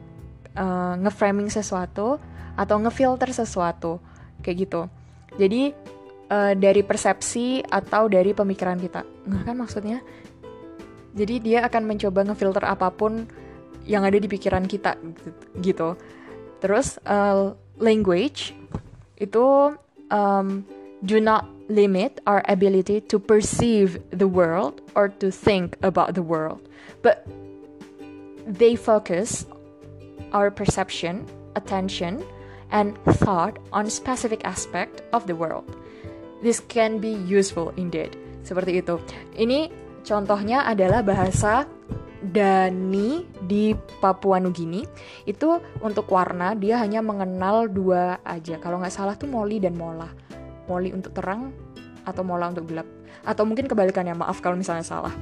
uh, 0.56 0.96
ngeframing 1.02 1.52
sesuatu 1.52 2.18
atau 2.56 2.76
ngefilter 2.82 3.30
sesuatu 3.34 4.00
kayak 4.42 4.58
gitu. 4.66 4.82
Jadi 5.38 5.74
uh, 6.30 6.54
dari 6.56 6.82
persepsi 6.82 7.62
atau 7.66 8.08
dari 8.08 8.32
pemikiran 8.34 8.80
kita. 8.80 9.02
Nah 9.28 9.42
kan 9.44 9.56
maksudnya. 9.58 10.00
Jadi 11.10 11.42
dia 11.42 11.66
akan 11.66 11.90
mencoba 11.90 12.22
ngefilter 12.22 12.64
apa 12.70 12.94
pun 12.94 13.26
yang 13.90 14.06
ada 14.06 14.22
di 14.22 14.30
pikiran 14.30 14.70
kita 14.70 14.94
gitu. 15.58 15.98
Terus 16.62 17.02
uh, 17.10 17.58
language 17.82 18.54
itu 19.18 19.74
um, 20.14 20.62
do 21.02 21.18
not 21.18 21.50
limit 21.70 22.22
our 22.26 22.44
ability 22.50 23.02
to 23.10 23.18
perceive 23.18 24.02
the 24.10 24.28
world 24.28 24.82
or 24.94 25.08
to 25.08 25.32
think 25.32 25.78
about 25.82 26.14
the 26.14 26.22
world, 26.26 26.62
but 27.02 27.26
they 28.46 28.74
focus 28.74 29.46
our 30.32 30.50
perception, 30.54 31.26
attention, 31.56 32.22
and 32.70 32.98
thought 33.22 33.58
on 33.74 33.90
specific 33.90 34.46
aspect 34.46 35.02
of 35.14 35.26
the 35.26 35.36
world. 35.36 35.66
This 36.40 36.62
can 36.62 37.02
be 37.02 37.18
useful 37.28 37.76
indeed. 37.76 38.16
Seperti 38.46 38.80
itu. 38.80 38.96
Ini 39.36 39.70
contohnya 40.08 40.64
adalah 40.64 41.04
bahasa 41.04 41.68
Dani 42.20 43.24
di 43.40 43.72
Papua 43.72 44.44
Nugini 44.44 44.84
itu 45.24 45.56
untuk 45.80 46.12
warna 46.12 46.52
dia 46.52 46.76
hanya 46.84 47.00
mengenal 47.00 47.72
dua 47.72 48.20
aja 48.28 48.60
kalau 48.60 48.84
nggak 48.84 48.92
salah 48.92 49.16
tuh 49.16 49.32
Molly 49.32 49.64
dan 49.64 49.80
Mola 49.80 50.12
Molly 50.68 50.92
untuk 50.92 51.16
terang 51.16 51.56
atau 52.04 52.20
Mola 52.28 52.52
untuk 52.52 52.68
gelap 52.68 52.84
atau 53.24 53.48
mungkin 53.48 53.72
kebalikannya 53.72 54.20
maaf 54.20 54.44
kalau 54.44 54.60
misalnya 54.60 54.84
salah 54.84 55.16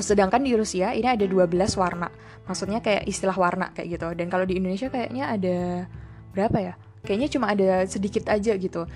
sedangkan 0.00 0.40
di 0.40 0.56
Rusia 0.56 0.94
ini 0.94 1.10
ada 1.10 1.26
12 1.26 1.52
warna 1.76 2.08
maksudnya 2.46 2.80
kayak 2.80 3.04
istilah 3.04 3.36
warna 3.36 3.74
kayak 3.74 3.98
gitu 3.98 4.08
dan 4.16 4.26
kalau 4.32 4.46
di 4.46 4.56
Indonesia 4.56 4.88
kayaknya 4.88 5.24
ada 5.28 5.58
berapa 6.32 6.58
ya 6.62 6.74
kayaknya 7.02 7.28
cuma 7.28 7.50
ada 7.52 7.84
sedikit 7.84 8.30
aja 8.30 8.54
gitu 8.56 8.86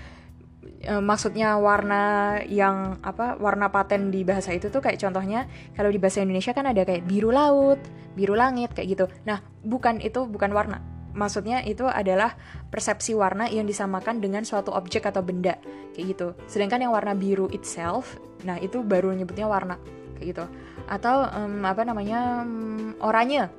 e, 0.81 0.93
maksudnya 0.99 1.57
warna 1.57 2.37
yang 2.45 3.01
apa 3.01 3.39
warna 3.39 3.69
paten 3.73 4.13
di 4.13 4.21
bahasa 4.21 4.53
itu 4.53 4.69
tuh 4.69 4.83
kayak 4.83 5.01
contohnya 5.01 5.49
kalau 5.73 5.89
di 5.89 5.99
bahasa 5.99 6.21
Indonesia 6.21 6.53
kan 6.53 6.69
ada 6.69 6.83
kayak 6.85 7.07
biru 7.07 7.33
laut, 7.33 7.79
biru 8.13 8.33
langit 8.37 8.73
kayak 8.73 8.87
gitu. 8.97 9.05
Nah, 9.25 9.41
bukan 9.65 9.99
itu 10.03 10.25
bukan 10.25 10.51
warna. 10.53 10.81
Maksudnya 11.17 11.65
itu 11.65 11.81
adalah 11.89 12.37
persepsi 12.69 13.17
warna 13.17 13.49
yang 13.49 13.65
disamakan 13.65 14.21
dengan 14.21 14.45
suatu 14.45 14.69
objek 14.69 15.09
atau 15.09 15.25
benda 15.25 15.57
kayak 15.97 16.05
gitu. 16.13 16.27
Sedangkan 16.45 16.85
yang 16.85 16.93
warna 16.93 17.17
biru 17.17 17.49
itself, 17.49 18.21
nah 18.45 18.61
itu 18.61 18.85
baru 18.85 19.17
nyebutnya 19.17 19.49
warna 19.49 19.81
kayak 20.17 20.27
gitu. 20.37 20.45
Atau 20.87 21.27
um, 21.27 21.61
apa 21.67 21.83
namanya 21.83 22.47
um, 22.47 22.95
oranye. 23.03 23.51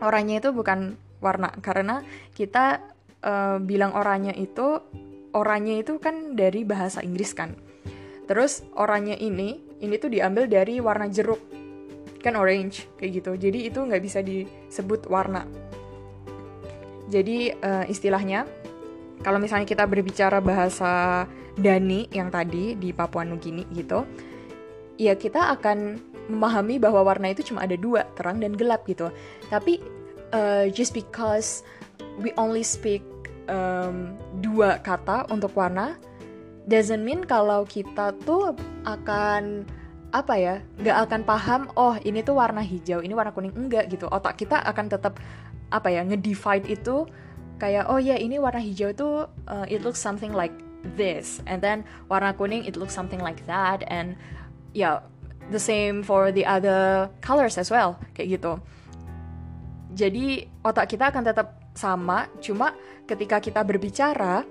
Oranye 0.00 0.40
itu 0.40 0.50
bukan 0.50 0.96
warna 1.20 1.48
karena 1.64 2.04
kita 2.36 2.80
uh, 3.24 3.56
bilang 3.60 3.96
oranye 3.96 4.36
itu 4.36 4.80
oranye 5.32 5.80
itu 5.80 5.96
kan 6.00 6.36
dari 6.36 6.64
bahasa 6.64 7.00
Inggris 7.00 7.32
kan. 7.32 7.56
Terus 8.24 8.64
oranye 8.76 9.20
ini, 9.20 9.60
ini 9.84 9.94
tuh 10.00 10.08
diambil 10.08 10.48
dari 10.48 10.80
warna 10.80 11.12
jeruk. 11.12 11.40
Kan 12.24 12.40
orange, 12.40 12.88
kayak 12.96 13.20
gitu. 13.20 13.36
Jadi 13.36 13.68
itu 13.68 13.84
nggak 13.84 14.00
bisa 14.00 14.24
disebut 14.24 15.12
warna. 15.12 15.44
Jadi 17.12 17.52
uh, 17.52 17.84
istilahnya, 17.84 18.48
kalau 19.20 19.36
misalnya 19.36 19.68
kita 19.68 19.84
berbicara 19.84 20.40
bahasa 20.40 21.28
Dani 21.52 22.08
yang 22.08 22.32
tadi 22.32 22.80
di 22.80 22.96
Papua 22.96 23.28
Nugini 23.28 23.68
gitu, 23.76 24.08
ya 25.00 25.14
kita 25.18 25.54
akan 25.58 26.00
memahami 26.28 26.80
bahwa 26.80 27.04
warna 27.04 27.32
itu 27.32 27.44
cuma 27.44 27.64
ada 27.64 27.76
dua, 27.76 28.08
terang 28.16 28.40
dan 28.40 28.56
gelap 28.56 28.88
gitu. 28.88 29.12
Tapi 29.52 29.80
uh, 30.32 30.66
just 30.72 30.96
because 30.96 31.62
we 32.18 32.32
only 32.40 32.64
speak 32.64 33.04
um, 33.48 34.16
dua 34.40 34.80
kata 34.80 35.28
untuk 35.28 35.52
warna 35.52 35.98
doesn't 36.64 37.04
mean 37.04 37.24
kalau 37.28 37.68
kita 37.68 38.16
tuh 38.24 38.56
akan 38.88 39.68
apa 40.14 40.34
ya 40.38 40.54
nggak 40.78 40.98
akan 41.10 41.20
paham 41.26 41.60
oh 41.74 41.98
ini 42.06 42.22
tuh 42.22 42.38
warna 42.38 42.62
hijau 42.62 43.02
ini 43.02 43.12
warna 43.12 43.34
kuning 43.34 43.52
enggak 43.52 43.90
gitu 43.90 44.06
otak 44.06 44.38
kita 44.38 44.62
akan 44.62 44.86
tetap 44.86 45.18
apa 45.74 45.90
ya 45.90 46.06
ngedivide 46.06 46.70
itu 46.70 47.02
kayak 47.58 47.90
oh 47.90 47.98
ya 47.98 48.14
ini 48.14 48.38
warna 48.38 48.62
hijau 48.62 48.94
itu 48.94 49.26
uh, 49.50 49.66
it 49.66 49.82
looks 49.82 49.98
something 49.98 50.30
like 50.30 50.54
this 50.94 51.42
and 51.50 51.58
then 51.58 51.82
warna 52.06 52.30
kuning 52.30 52.62
it 52.62 52.78
looks 52.78 52.94
something 52.94 53.18
like 53.18 53.42
that 53.50 53.82
and 53.90 54.14
ya 54.76 55.00
the 55.48 55.60
same 55.60 56.02
for 56.02 56.34
the 56.34 56.44
other 56.44 57.08
colors 57.24 57.56
as 57.56 57.70
well 57.70 57.96
kayak 58.12 58.36
gitu. 58.36 58.58
Jadi 59.94 60.42
otak 60.66 60.90
kita 60.90 61.14
akan 61.14 61.22
tetap 61.22 61.70
sama 61.74 62.26
cuma 62.42 62.74
ketika 63.06 63.38
kita 63.38 63.62
berbicara 63.62 64.42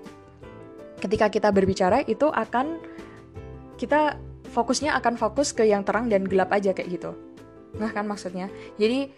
ketika 1.04 1.28
kita 1.28 1.48
berbicara 1.52 2.00
itu 2.08 2.32
akan 2.32 2.80
kita 3.76 4.16
fokusnya 4.54 4.96
akan 4.96 5.20
fokus 5.20 5.52
ke 5.52 5.66
yang 5.66 5.84
terang 5.84 6.08
dan 6.08 6.24
gelap 6.24 6.48
aja 6.54 6.72
kayak 6.72 6.96
gitu. 6.96 7.12
Nah 7.76 7.90
kan 7.90 8.06
maksudnya? 8.06 8.48
Jadi 8.80 9.10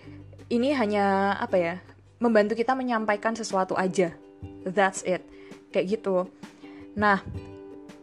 ini 0.51 0.69
hanya 0.75 1.37
apa 1.37 1.57
ya 1.61 1.75
membantu 2.19 2.57
kita 2.57 2.73
menyampaikan 2.73 3.37
sesuatu 3.37 3.77
aja. 3.77 4.16
That's 4.64 5.05
it. 5.05 5.23
Kayak 5.71 6.01
gitu. 6.01 6.27
Nah 6.97 7.21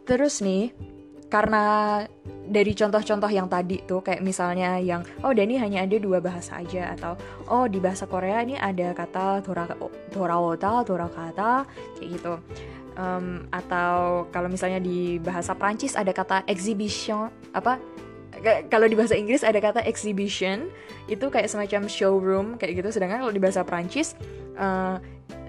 terus 0.08 0.40
nih 0.40 0.70
karena 1.28 2.06
dari 2.44 2.76
contoh-contoh 2.76 3.30
yang 3.32 3.48
tadi 3.48 3.80
tuh 3.88 4.04
kayak 4.04 4.20
misalnya 4.20 4.76
yang 4.76 5.00
oh 5.24 5.32
Dani 5.32 5.56
hanya 5.56 5.88
ada 5.88 5.96
dua 5.96 6.20
bahasa 6.20 6.60
aja 6.60 6.92
atau 6.92 7.16
oh 7.48 7.64
di 7.64 7.80
bahasa 7.80 8.04
Korea 8.04 8.44
ini 8.44 8.60
ada 8.60 8.92
kata 8.92 9.40
tora 9.40 9.64
toraota 10.12 10.84
torakata 10.84 11.64
kayak 11.96 12.08
gitu. 12.20 12.34
Um, 12.94 13.50
atau 13.50 14.22
kalau 14.30 14.46
misalnya 14.46 14.78
di 14.78 15.18
bahasa 15.18 15.50
Prancis 15.58 15.98
ada 15.98 16.14
kata 16.14 16.46
exhibition 16.46 17.26
apa 17.50 17.82
kalau 18.70 18.86
di 18.86 18.94
bahasa 18.94 19.18
Inggris 19.18 19.42
ada 19.42 19.58
kata 19.58 19.82
exhibition 19.82 20.70
itu 21.08 21.26
kayak 21.32 21.48
semacam 21.48 21.88
showroom 21.88 22.46
kayak 22.60 22.84
gitu. 22.84 22.94
Sedangkan 22.94 23.24
kalau 23.24 23.34
di 23.34 23.42
bahasa 23.42 23.64
Prancis 23.64 24.14
uh, 24.60 25.00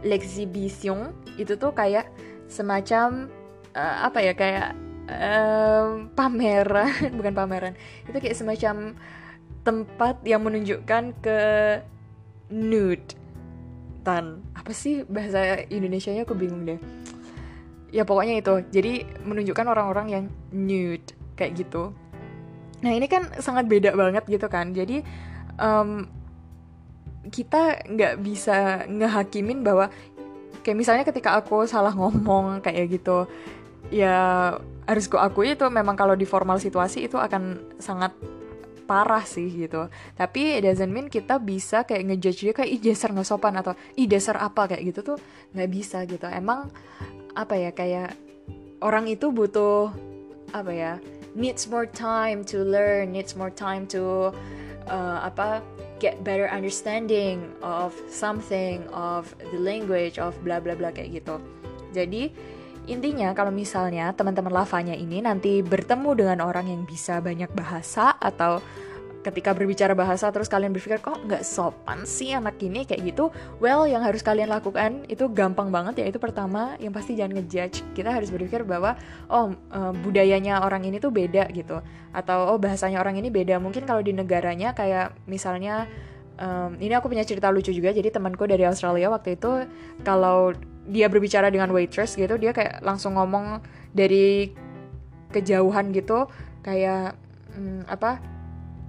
l'exhibition 0.02 1.12
itu 1.36 1.54
tuh 1.60 1.76
kayak 1.76 2.08
semacam 2.48 3.28
uh, 3.76 4.08
apa 4.08 4.20
ya 4.22 4.34
kayak 4.34 4.85
um, 5.10 6.10
pameran 6.14 6.92
bukan 7.18 7.34
pameran. 7.34 7.74
Itu 8.06 8.18
kayak 8.18 8.38
semacam 8.38 8.98
tempat 9.66 10.22
yang 10.26 10.42
menunjukkan 10.46 11.04
ke 11.22 11.40
nude. 12.54 13.18
Dan 14.06 14.46
apa 14.54 14.70
sih 14.70 15.02
bahasa 15.06 15.66
Indonesia-nya? 15.66 16.30
Aku 16.30 16.38
bingung 16.38 16.66
deh. 16.66 16.78
Ya 17.90 18.06
pokoknya 18.06 18.42
itu. 18.42 18.54
Jadi 18.70 19.06
menunjukkan 19.26 19.66
orang-orang 19.66 20.08
yang 20.10 20.24
nude 20.54 21.16
kayak 21.34 21.66
gitu. 21.66 21.94
Nah 22.86 22.92
ini 22.94 23.10
kan 23.10 23.34
sangat 23.42 23.66
beda 23.66 23.98
banget 23.98 24.30
gitu 24.30 24.46
kan. 24.46 24.78
Jadi 24.78 25.02
um, 25.58 26.06
kita 27.34 27.82
nggak 27.90 28.22
bisa 28.22 28.86
ngehakimin 28.86 29.66
bahwa 29.66 29.90
kayak 30.62 30.78
misalnya 30.78 31.06
ketika 31.06 31.38
aku 31.38 31.66
salah 31.66 31.94
ngomong 31.94 32.62
kayak 32.62 32.90
gitu 32.90 33.26
ya 33.94 34.54
harus 34.86 35.06
gue 35.10 35.18
akui 35.18 35.58
itu 35.58 35.66
memang 35.70 35.98
kalau 35.98 36.14
di 36.14 36.26
formal 36.26 36.62
situasi 36.62 37.10
itu 37.10 37.18
akan 37.18 37.76
sangat 37.82 38.14
parah 38.86 39.26
sih 39.26 39.50
gitu. 39.50 39.90
Tapi 40.14 40.62
doesn't 40.62 40.94
mean 40.94 41.10
kita 41.10 41.42
bisa 41.42 41.84
kayak 41.84 42.14
ngejudge 42.14 42.40
dia 42.46 42.54
kayak 42.54 42.70
ih 42.70 42.82
dasar 42.82 43.10
nggak 43.12 43.26
sopan 43.26 43.58
atau 43.58 43.74
dasar 43.98 44.38
apa 44.38 44.70
kayak 44.70 44.94
gitu 44.94 45.16
tuh 45.16 45.18
nggak 45.58 45.70
bisa 45.74 46.06
gitu. 46.06 46.30
Emang 46.30 46.70
apa 47.34 47.58
ya 47.58 47.74
kayak 47.74 48.14
orang 48.86 49.10
itu 49.10 49.34
butuh 49.34 49.90
apa 50.54 50.72
ya 50.72 50.94
needs 51.34 51.68
more 51.68 51.90
time 51.90 52.46
to 52.46 52.64
learn 52.64 53.12
needs 53.12 53.36
more 53.36 53.52
time 53.52 53.84
to 53.90 54.32
uh, 54.88 55.20
apa 55.26 55.60
get 55.98 56.22
better 56.22 56.48
understanding 56.48 57.50
of 57.66 57.92
something 58.08 58.86
of 58.94 59.34
the 59.52 59.60
language 59.60 60.22
of 60.22 60.38
bla 60.46 60.62
bla 60.62 60.78
bla 60.78 60.94
kayak 60.94 61.20
gitu. 61.24 61.42
Jadi 61.96 62.30
intinya 62.86 63.34
kalau 63.34 63.50
misalnya 63.50 64.14
teman-teman 64.14 64.54
lavanya 64.54 64.94
ini 64.94 65.22
nanti 65.22 65.62
bertemu 65.66 66.12
dengan 66.14 66.40
orang 66.46 66.70
yang 66.70 66.82
bisa 66.86 67.20
banyak 67.20 67.50
bahasa 67.54 68.14
atau 68.18 68.62
ketika 69.26 69.58
berbicara 69.58 69.98
bahasa 69.98 70.30
terus 70.30 70.46
kalian 70.46 70.70
berpikir 70.70 71.02
kok 71.02 71.18
nggak 71.26 71.42
sopan 71.42 72.06
sih 72.06 72.38
anak 72.38 72.62
ini? 72.62 72.86
Kayak 72.86 73.02
gitu 73.10 73.34
well 73.58 73.90
yang 73.90 74.06
harus 74.06 74.22
kalian 74.22 74.54
lakukan 74.54 75.02
itu 75.10 75.26
gampang 75.34 75.74
banget 75.74 76.06
ya 76.06 76.06
itu 76.14 76.22
pertama 76.22 76.78
yang 76.78 76.94
pasti 76.94 77.18
jangan 77.18 77.42
ngejudge. 77.42 77.82
Kita 77.98 78.14
harus 78.14 78.30
berpikir 78.30 78.62
bahwa 78.62 78.94
oh 79.34 79.58
uh, 79.74 79.94
budayanya 80.06 80.62
orang 80.62 80.86
ini 80.86 81.02
tuh 81.02 81.10
beda 81.10 81.50
gitu. 81.50 81.82
Atau 82.14 82.54
oh 82.54 82.62
bahasanya 82.62 83.02
orang 83.02 83.18
ini 83.18 83.34
beda. 83.34 83.58
Mungkin 83.58 83.90
kalau 83.90 84.06
di 84.06 84.14
negaranya 84.14 84.78
kayak 84.78 85.18
misalnya 85.26 85.90
um, 86.38 86.78
ini 86.78 86.94
aku 86.94 87.10
punya 87.10 87.26
cerita 87.26 87.50
lucu 87.50 87.74
juga 87.74 87.90
jadi 87.90 88.14
temanku 88.14 88.46
dari 88.46 88.62
Australia 88.68 89.10
waktu 89.10 89.42
itu 89.42 89.66
kalau 90.06 90.54
dia 90.86 91.10
berbicara 91.10 91.50
dengan 91.50 91.70
waitress 91.74 92.14
gitu 92.18 92.38
dia 92.38 92.54
kayak 92.54 92.82
langsung 92.86 93.18
ngomong 93.18 93.62
dari 93.92 94.54
kejauhan 95.34 95.92
gitu 95.92 96.30
kayak 96.62 97.18
hmm, 97.54 97.90
apa 97.90 98.22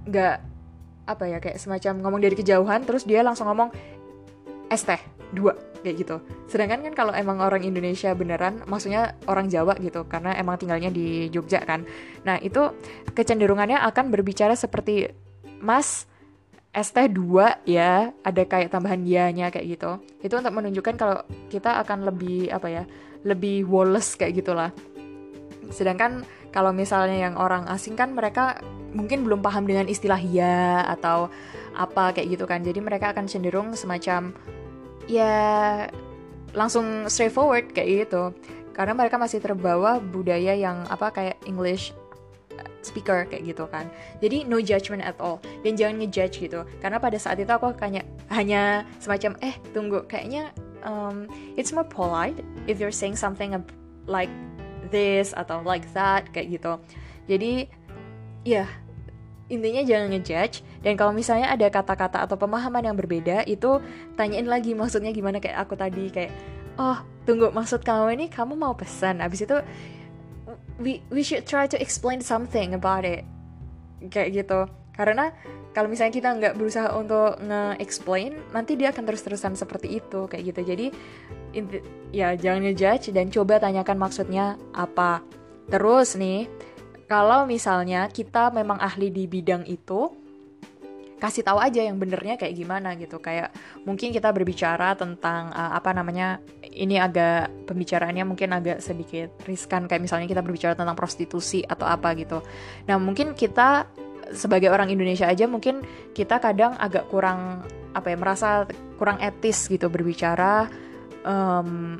nggak 0.07 0.37
apa 1.07 1.23
ya 1.25 1.37
kayak 1.39 1.57
semacam 1.57 1.93
ngomong 2.03 2.21
dari 2.23 2.35
kejauhan 2.35 2.83
terus 2.83 3.07
dia 3.07 3.23
langsung 3.23 3.47
ngomong 3.47 3.71
es 4.67 4.83
teh 4.83 4.99
dua 5.31 5.55
kayak 5.81 5.95
gitu. 6.03 6.15
Sedangkan 6.51 6.83
kan 6.83 6.93
kalau 6.97 7.13
emang 7.15 7.39
orang 7.39 7.63
Indonesia 7.63 8.11
beneran 8.11 8.65
maksudnya 8.67 9.15
orang 9.29 9.47
Jawa 9.47 9.77
gitu 9.79 10.03
karena 10.09 10.35
emang 10.35 10.59
tinggalnya 10.59 10.91
di 10.91 11.31
Jogja 11.31 11.63
kan. 11.63 11.87
Nah 12.27 12.41
itu 12.43 12.75
kecenderungannya 13.15 13.79
akan 13.79 14.11
berbicara 14.11 14.57
seperti 14.57 15.07
mas 15.63 16.09
es 16.77 16.93
teh 16.93 17.09
dua 17.09 17.57
ya 17.65 18.13
ada 18.21 18.45
kayak 18.45 18.69
tambahan 18.69 19.01
dianya 19.01 19.49
kayak 19.49 19.65
gitu 19.65 19.97
itu 20.21 20.33
untuk 20.37 20.53
menunjukkan 20.53 20.93
kalau 20.93 21.17
kita 21.49 21.81
akan 21.81 22.05
lebih 22.05 22.53
apa 22.53 22.67
ya 22.69 22.83
lebih 23.25 23.65
woles 23.65 24.13
kayak 24.13 24.45
gitulah 24.45 24.69
sedangkan 25.73 26.21
kalau 26.53 26.71
misalnya 26.71 27.27
yang 27.27 27.35
orang 27.35 27.67
asing 27.67 27.97
kan 27.97 28.13
mereka 28.13 28.61
mungkin 28.95 29.21
belum 29.27 29.43
paham 29.43 29.67
dengan 29.67 29.85
istilah 29.85 30.17
ya 30.17 30.81
atau 30.87 31.29
apa 31.77 32.15
kayak 32.15 32.33
gitu 32.33 32.45
kan. 32.49 32.65
Jadi 32.65 32.81
mereka 32.81 33.13
akan 33.13 33.29
cenderung 33.29 33.77
semacam 33.77 34.33
ya 35.05 35.85
langsung 36.57 37.05
straightforward 37.11 37.71
kayak 37.75 38.09
gitu. 38.09 38.33
Karena 38.73 38.93
mereka 38.97 39.21
masih 39.21 39.41
terbawa 39.41 40.01
budaya 40.01 40.53
yang 40.57 40.85
apa 40.89 41.13
kayak 41.13 41.37
English 41.45 41.93
speaker 42.87 43.27
kayak 43.27 43.43
gitu 43.43 43.67
kan. 43.67 43.91
Jadi 44.23 44.47
no 44.47 44.63
judgment 44.63 45.03
at 45.03 45.19
all 45.19 45.43
dan 45.67 45.75
jangan 45.75 45.99
ngejudge 45.99 46.47
gitu. 46.47 46.63
Karena 46.79 46.97
pada 47.03 47.19
saat 47.19 47.35
itu 47.43 47.51
aku 47.51 47.75
hanya 47.83 48.07
hanya 48.31 48.87
semacam 49.03 49.35
eh 49.43 49.55
tunggu 49.75 50.07
kayaknya 50.07 50.55
um, 50.87 51.27
it's 51.59 51.75
more 51.75 51.83
polite 51.83 52.39
if 52.71 52.79
you're 52.79 52.95
saying 52.95 53.19
something 53.19 53.51
like 54.07 54.31
this 54.87 55.35
atau 55.35 55.59
like 55.67 55.83
that 55.91 56.31
kayak 56.31 56.55
gitu. 56.55 56.79
Jadi 57.27 57.67
ya 58.47 58.63
intinya 59.47 59.83
jangan 59.83 60.11
ngejudge 60.11 60.63
dan 60.83 60.99
kalau 60.99 61.15
misalnya 61.15 61.47
ada 61.51 61.67
kata-kata 61.71 62.23
atau 62.27 62.35
pemahaman 62.35 62.83
yang 62.83 62.97
berbeda 62.99 63.47
itu 63.47 63.79
tanyain 64.19 64.43
lagi 64.43 64.75
maksudnya 64.75 65.15
gimana 65.15 65.39
kayak 65.39 65.63
aku 65.63 65.79
tadi 65.79 66.11
kayak 66.11 66.31
oh 66.75 66.99
tunggu 67.23 67.51
maksud 67.55 67.83
kamu 67.83 68.19
ini 68.19 68.25
kamu 68.27 68.59
mau 68.59 68.75
pesan 68.75 69.23
abis 69.23 69.47
itu 69.47 69.57
we 70.81 71.01
we 71.09 71.21
should 71.25 71.45
try 71.45 71.65
to 71.65 71.77
explain 71.77 72.21
something 72.21 72.73
about 72.77 73.05
it. 73.05 73.25
Kayak 74.09 74.45
gitu. 74.45 74.61
Karena 74.97 75.29
kalau 75.77 75.93
misalnya 75.93 76.13
kita 76.13 76.29
nggak 76.33 76.53
berusaha 76.57 76.89
untuk 76.97 77.37
nge-explain 77.37 78.33
nanti 78.49 78.73
dia 78.73 78.89
akan 78.89 79.05
terus-terusan 79.05 79.53
seperti 79.53 80.01
itu 80.01 80.25
kayak 80.25 80.43
gitu. 80.53 80.61
Jadi 80.73 80.87
ya 82.09 82.33
jangan 82.33 82.65
ngejudge 82.65 83.13
dan 83.13 83.29
coba 83.29 83.61
tanyakan 83.61 83.97
maksudnya 84.01 84.57
apa. 84.73 85.21
Terus 85.69 86.17
nih 86.17 86.49
kalau 87.05 87.45
misalnya 87.45 88.09
kita 88.09 88.49
memang 88.49 88.81
ahli 88.81 89.13
di 89.13 89.29
bidang 89.29 89.69
itu 89.69 90.09
kasih 91.17 91.41
tahu 91.41 91.57
aja 91.57 91.81
yang 91.81 91.97
benernya 91.97 92.37
kayak 92.37 92.53
gimana 92.53 92.93
gitu. 92.93 93.17
Kayak 93.17 93.53
mungkin 93.83 94.13
kita 94.13 94.29
berbicara 94.29 94.93
tentang 94.93 95.49
uh, 95.49 95.73
apa 95.73 95.91
namanya 95.93 96.37
ini 96.69 97.01
agak 97.01 97.49
pembicaraannya 97.65 98.23
mungkin 98.23 98.53
agak 98.53 98.79
sedikit 98.81 99.33
riskan. 99.49 99.89
Kayak 99.89 100.05
misalnya 100.05 100.27
kita 100.29 100.45
berbicara 100.45 100.73
tentang 100.77 100.93
prostitusi 100.93 101.65
atau 101.65 101.89
apa 101.89 102.13
gitu. 102.13 102.45
Nah 102.85 103.01
mungkin 103.01 103.33
kita 103.33 103.89
sebagai 104.29 104.69
orang 104.69 104.91
Indonesia 104.91 105.25
aja 105.25 105.47
mungkin 105.47 105.81
kita 106.11 106.37
kadang 106.37 106.75
agak 106.77 107.07
kurang 107.07 107.63
apa 107.95 108.13
ya 108.13 108.17
merasa 108.19 108.67
kurang 108.99 109.17
etis 109.23 109.65
gitu 109.71 109.89
berbicara 109.89 110.69
um, 111.25 111.97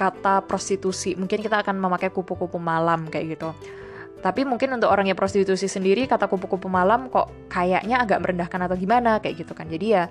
kata 0.00 0.44
prostitusi. 0.48 1.12
Mungkin 1.12 1.44
kita 1.44 1.60
akan 1.60 1.76
memakai 1.76 2.08
kupu-kupu 2.08 2.56
malam 2.56 3.08
kayak 3.12 3.36
gitu 3.36 3.52
tapi 4.24 4.48
mungkin 4.48 4.72
untuk 4.74 4.88
orangnya 4.88 5.12
prostitusi 5.12 5.68
sendiri 5.68 6.08
kata 6.08 6.26
kupu-kupu 6.26 6.66
malam 6.72 7.12
kok 7.12 7.28
kayaknya 7.52 8.00
agak 8.00 8.24
merendahkan 8.24 8.60
atau 8.64 8.76
gimana? 8.76 9.20
Kayak 9.20 9.44
gitu 9.44 9.52
kan. 9.52 9.68
Jadi 9.68 9.86
ya 9.92 10.08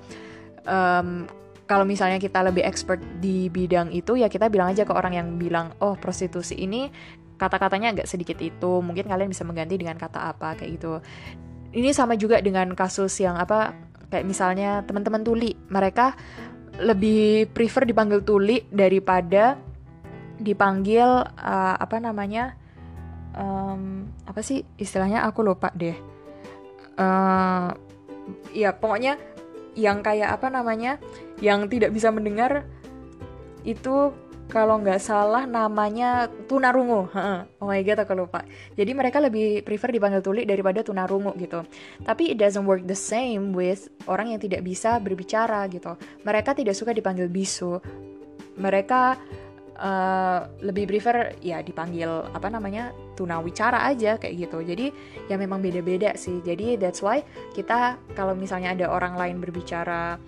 um, 0.69 1.25
kalau 1.65 1.83
misalnya 1.83 2.21
kita 2.21 2.45
lebih 2.45 2.61
expert 2.61 3.01
di 3.17 3.49
bidang 3.49 3.89
itu 3.89 4.13
ya 4.21 4.29
kita 4.29 4.53
bilang 4.53 4.69
aja 4.69 4.85
ke 4.85 4.93
orang 4.93 5.17
yang 5.17 5.27
bilang 5.41 5.73
oh 5.81 5.97
prostitusi 5.97 6.53
ini 6.61 6.93
kata-katanya 7.41 7.97
agak 7.97 8.07
sedikit 8.07 8.37
itu. 8.39 8.79
Mungkin 8.79 9.09
kalian 9.09 9.33
bisa 9.33 9.41
mengganti 9.41 9.75
dengan 9.75 9.97
kata 9.97 10.31
apa 10.31 10.53
kayak 10.53 10.69
gitu. 10.77 11.01
Ini 11.75 11.91
sama 11.91 12.15
juga 12.15 12.39
dengan 12.39 12.71
kasus 12.77 13.11
yang 13.19 13.35
apa 13.35 13.73
kayak 14.13 14.23
misalnya 14.23 14.85
teman-teman 14.85 15.25
tuli. 15.25 15.51
Mereka 15.67 16.05
lebih 16.79 17.51
prefer 17.51 17.87
dipanggil 17.87 18.21
tuli 18.21 18.61
daripada 18.69 19.57
dipanggil 20.35 21.07
uh, 21.23 21.75
apa 21.79 21.97
namanya 21.99 22.59
um, 23.35 24.07
apa 24.25 24.41
sih 24.41 24.63
istilahnya 24.79 25.27
aku 25.27 25.43
lupa 25.43 25.69
deh 25.75 25.95
uh, 26.97 27.69
ya 28.55 28.71
pokoknya 28.73 29.19
yang 29.75 29.99
kayak 29.99 30.39
apa 30.39 30.47
namanya 30.47 30.97
yang 31.43 31.67
tidak 31.67 31.91
bisa 31.91 32.09
mendengar 32.09 32.63
itu 33.67 34.15
kalau 34.45 34.77
nggak 34.77 35.01
salah 35.01 35.49
namanya 35.49 36.29
tunarungu. 36.45 37.09
Oh 37.59 37.65
my 37.65 37.81
god, 37.81 38.05
aku 38.05 38.13
lupa. 38.13 38.45
Jadi 38.77 38.91
mereka 38.93 39.17
lebih 39.17 39.65
prefer 39.65 39.89
dipanggil 39.89 40.21
tuli 40.21 40.45
daripada 40.45 40.85
tunarungu 40.85 41.33
gitu. 41.41 41.65
Tapi 42.05 42.33
it 42.33 42.37
doesn't 42.37 42.65
work 42.69 42.85
the 42.85 42.97
same 42.97 43.57
with 43.57 43.89
orang 44.05 44.37
yang 44.37 44.41
tidak 44.41 44.61
bisa 44.61 45.01
berbicara 45.01 45.65
gitu. 45.73 45.97
Mereka 46.21 46.53
tidak 46.53 46.77
suka 46.77 46.93
dipanggil 46.93 47.25
bisu. 47.25 47.81
Mereka 48.55 49.17
uh, 49.79 50.47
lebih 50.63 50.87
prefer 50.89 51.35
ya 51.43 51.59
dipanggil 51.63 52.27
apa 52.31 52.47
namanya 52.51 52.95
tunawicara 53.15 53.87
aja 53.87 54.19
kayak 54.19 54.47
gitu. 54.47 54.63
Jadi 54.63 54.91
ya 55.27 55.35
memang 55.35 55.59
beda-beda 55.59 56.15
sih. 56.15 56.39
Jadi 56.43 56.79
that's 56.79 57.03
why 57.03 57.23
kita 57.55 57.99
kalau 58.15 58.35
misalnya 58.35 58.75
ada 58.75 58.87
orang 58.91 59.15
lain 59.15 59.37
berbicara 59.39 60.19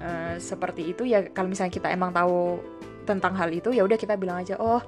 uh, 0.00 0.34
seperti 0.40 0.92
itu 0.96 1.04
ya 1.08 1.28
kalau 1.30 1.52
misalnya 1.52 1.72
kita 1.72 1.88
emang 1.92 2.12
tahu 2.12 2.60
tentang 3.04 3.34
hal 3.36 3.50
itu 3.50 3.72
ya 3.74 3.82
udah 3.84 3.98
kita 3.98 4.14
bilang 4.14 4.44
aja 4.44 4.56
oh 4.60 4.80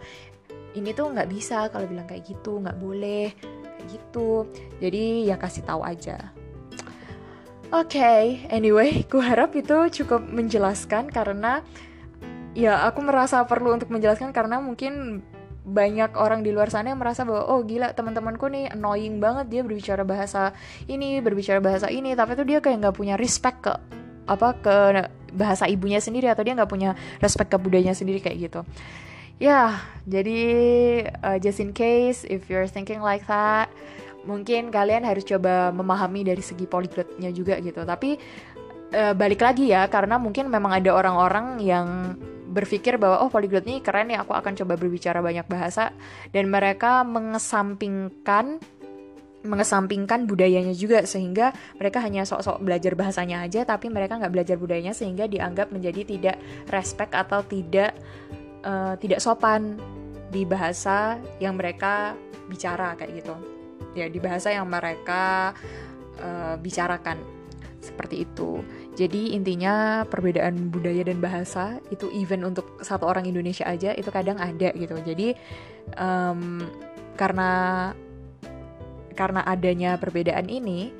ini 0.72 0.96
tuh 0.96 1.12
nggak 1.12 1.28
bisa 1.28 1.68
kalau 1.68 1.84
bilang 1.88 2.08
kayak 2.08 2.24
gitu 2.24 2.60
nggak 2.60 2.78
boleh 2.80 3.32
kayak 3.36 3.86
gitu 3.92 4.46
jadi 4.80 5.34
ya 5.34 5.36
kasih 5.36 5.64
tahu 5.64 5.82
aja 5.84 6.32
Oke, 7.72 7.96
okay, 7.96 8.44
anyway, 8.52 9.00
ku 9.08 9.16
harap 9.16 9.56
itu 9.56 10.04
cukup 10.04 10.20
menjelaskan 10.28 11.08
karena 11.08 11.64
ya 12.52 12.84
aku 12.88 13.00
merasa 13.00 13.44
perlu 13.48 13.72
untuk 13.76 13.88
menjelaskan 13.88 14.30
karena 14.30 14.60
mungkin 14.60 15.24
banyak 15.62 16.18
orang 16.18 16.42
di 16.42 16.50
luar 16.50 16.74
sana 16.74 16.90
yang 16.90 16.98
merasa 16.98 17.22
bahwa 17.22 17.46
oh 17.46 17.62
gila 17.62 17.94
teman-temanku 17.94 18.50
nih 18.50 18.74
annoying 18.74 19.22
banget 19.22 19.46
dia 19.46 19.60
berbicara 19.62 20.02
bahasa 20.02 20.50
ini 20.90 21.22
berbicara 21.22 21.62
bahasa 21.62 21.86
ini 21.86 22.18
tapi 22.18 22.34
tuh 22.34 22.42
dia 22.42 22.58
kayak 22.58 22.82
nggak 22.82 22.96
punya 22.98 23.14
respect 23.14 23.62
ke 23.62 23.72
apa 24.26 24.58
ke 24.58 24.76
bahasa 25.32 25.70
ibunya 25.70 26.02
sendiri 26.02 26.26
atau 26.26 26.42
dia 26.42 26.58
nggak 26.58 26.70
punya 26.70 26.98
respect 27.22 27.50
ke 27.54 27.58
budayanya 27.62 27.94
sendiri 27.94 28.18
kayak 28.18 28.50
gitu. 28.50 28.60
Ya 29.38 29.46
yeah, 29.46 29.68
jadi 30.06 30.40
uh, 31.22 31.38
just 31.38 31.62
in 31.62 31.70
case 31.70 32.26
if 32.26 32.50
you're 32.50 32.66
thinking 32.66 32.98
like 32.98 33.22
that 33.30 33.70
mungkin 34.22 34.70
kalian 34.70 35.02
harus 35.02 35.26
coba 35.26 35.74
memahami 35.74 36.22
dari 36.26 36.42
segi 36.42 36.66
poliglotnya 36.66 37.30
juga 37.30 37.58
gitu. 37.62 37.86
Tapi 37.86 38.18
uh, 38.94 39.14
balik 39.14 39.42
lagi 39.42 39.70
ya 39.70 39.86
karena 39.86 40.18
mungkin 40.18 40.50
memang 40.50 40.74
ada 40.78 40.90
orang-orang 40.90 41.58
yang 41.62 42.18
berpikir 42.52 43.00
bahwa 43.00 43.24
oh 43.24 43.32
poliglot 43.32 43.64
ini 43.64 43.80
keren 43.80 44.12
ya 44.12 44.20
aku 44.22 44.36
akan 44.36 44.52
coba 44.60 44.76
berbicara 44.76 45.24
banyak 45.24 45.48
bahasa. 45.48 45.96
Dan 46.28 46.52
mereka 46.52 47.00
mengesampingkan 47.02 48.60
mengesampingkan 49.42 50.30
budayanya 50.30 50.70
juga 50.70 51.02
sehingga 51.02 51.50
mereka 51.74 51.98
hanya 51.98 52.22
sok-sok 52.22 52.62
belajar 52.62 52.94
bahasanya 52.94 53.42
aja 53.42 53.66
tapi 53.66 53.90
mereka 53.90 54.14
nggak 54.14 54.30
belajar 54.30 54.54
budayanya 54.54 54.94
sehingga 54.94 55.26
dianggap 55.26 55.74
menjadi 55.74 56.06
tidak 56.06 56.36
respect 56.70 57.10
atau 57.10 57.42
tidak 57.42 57.90
uh, 58.62 58.94
tidak 59.02 59.18
sopan 59.18 59.82
di 60.30 60.46
bahasa 60.46 61.18
yang 61.42 61.58
mereka 61.58 62.14
bicara 62.46 62.94
kayak 62.94 63.18
gitu. 63.18 63.34
Ya 63.98 64.06
di 64.06 64.22
bahasa 64.22 64.54
yang 64.54 64.70
mereka 64.70 65.52
uh, 66.22 66.54
bicarakan 66.56 67.41
seperti 67.82 68.22
itu 68.22 68.62
jadi 68.94 69.34
intinya 69.34 70.06
perbedaan 70.06 70.70
budaya 70.70 71.02
dan 71.02 71.18
bahasa 71.18 71.82
itu 71.90 72.06
even 72.14 72.46
untuk 72.46 72.78
satu 72.80 73.10
orang 73.10 73.26
Indonesia 73.26 73.66
aja 73.66 73.90
itu 73.92 74.08
kadang 74.14 74.38
ada 74.38 74.70
gitu 74.72 74.94
jadi 75.02 75.34
um, 75.98 76.62
karena 77.18 77.90
karena 79.14 79.44
adanya 79.44 80.00
perbedaan 80.00 80.48
ini, 80.48 80.90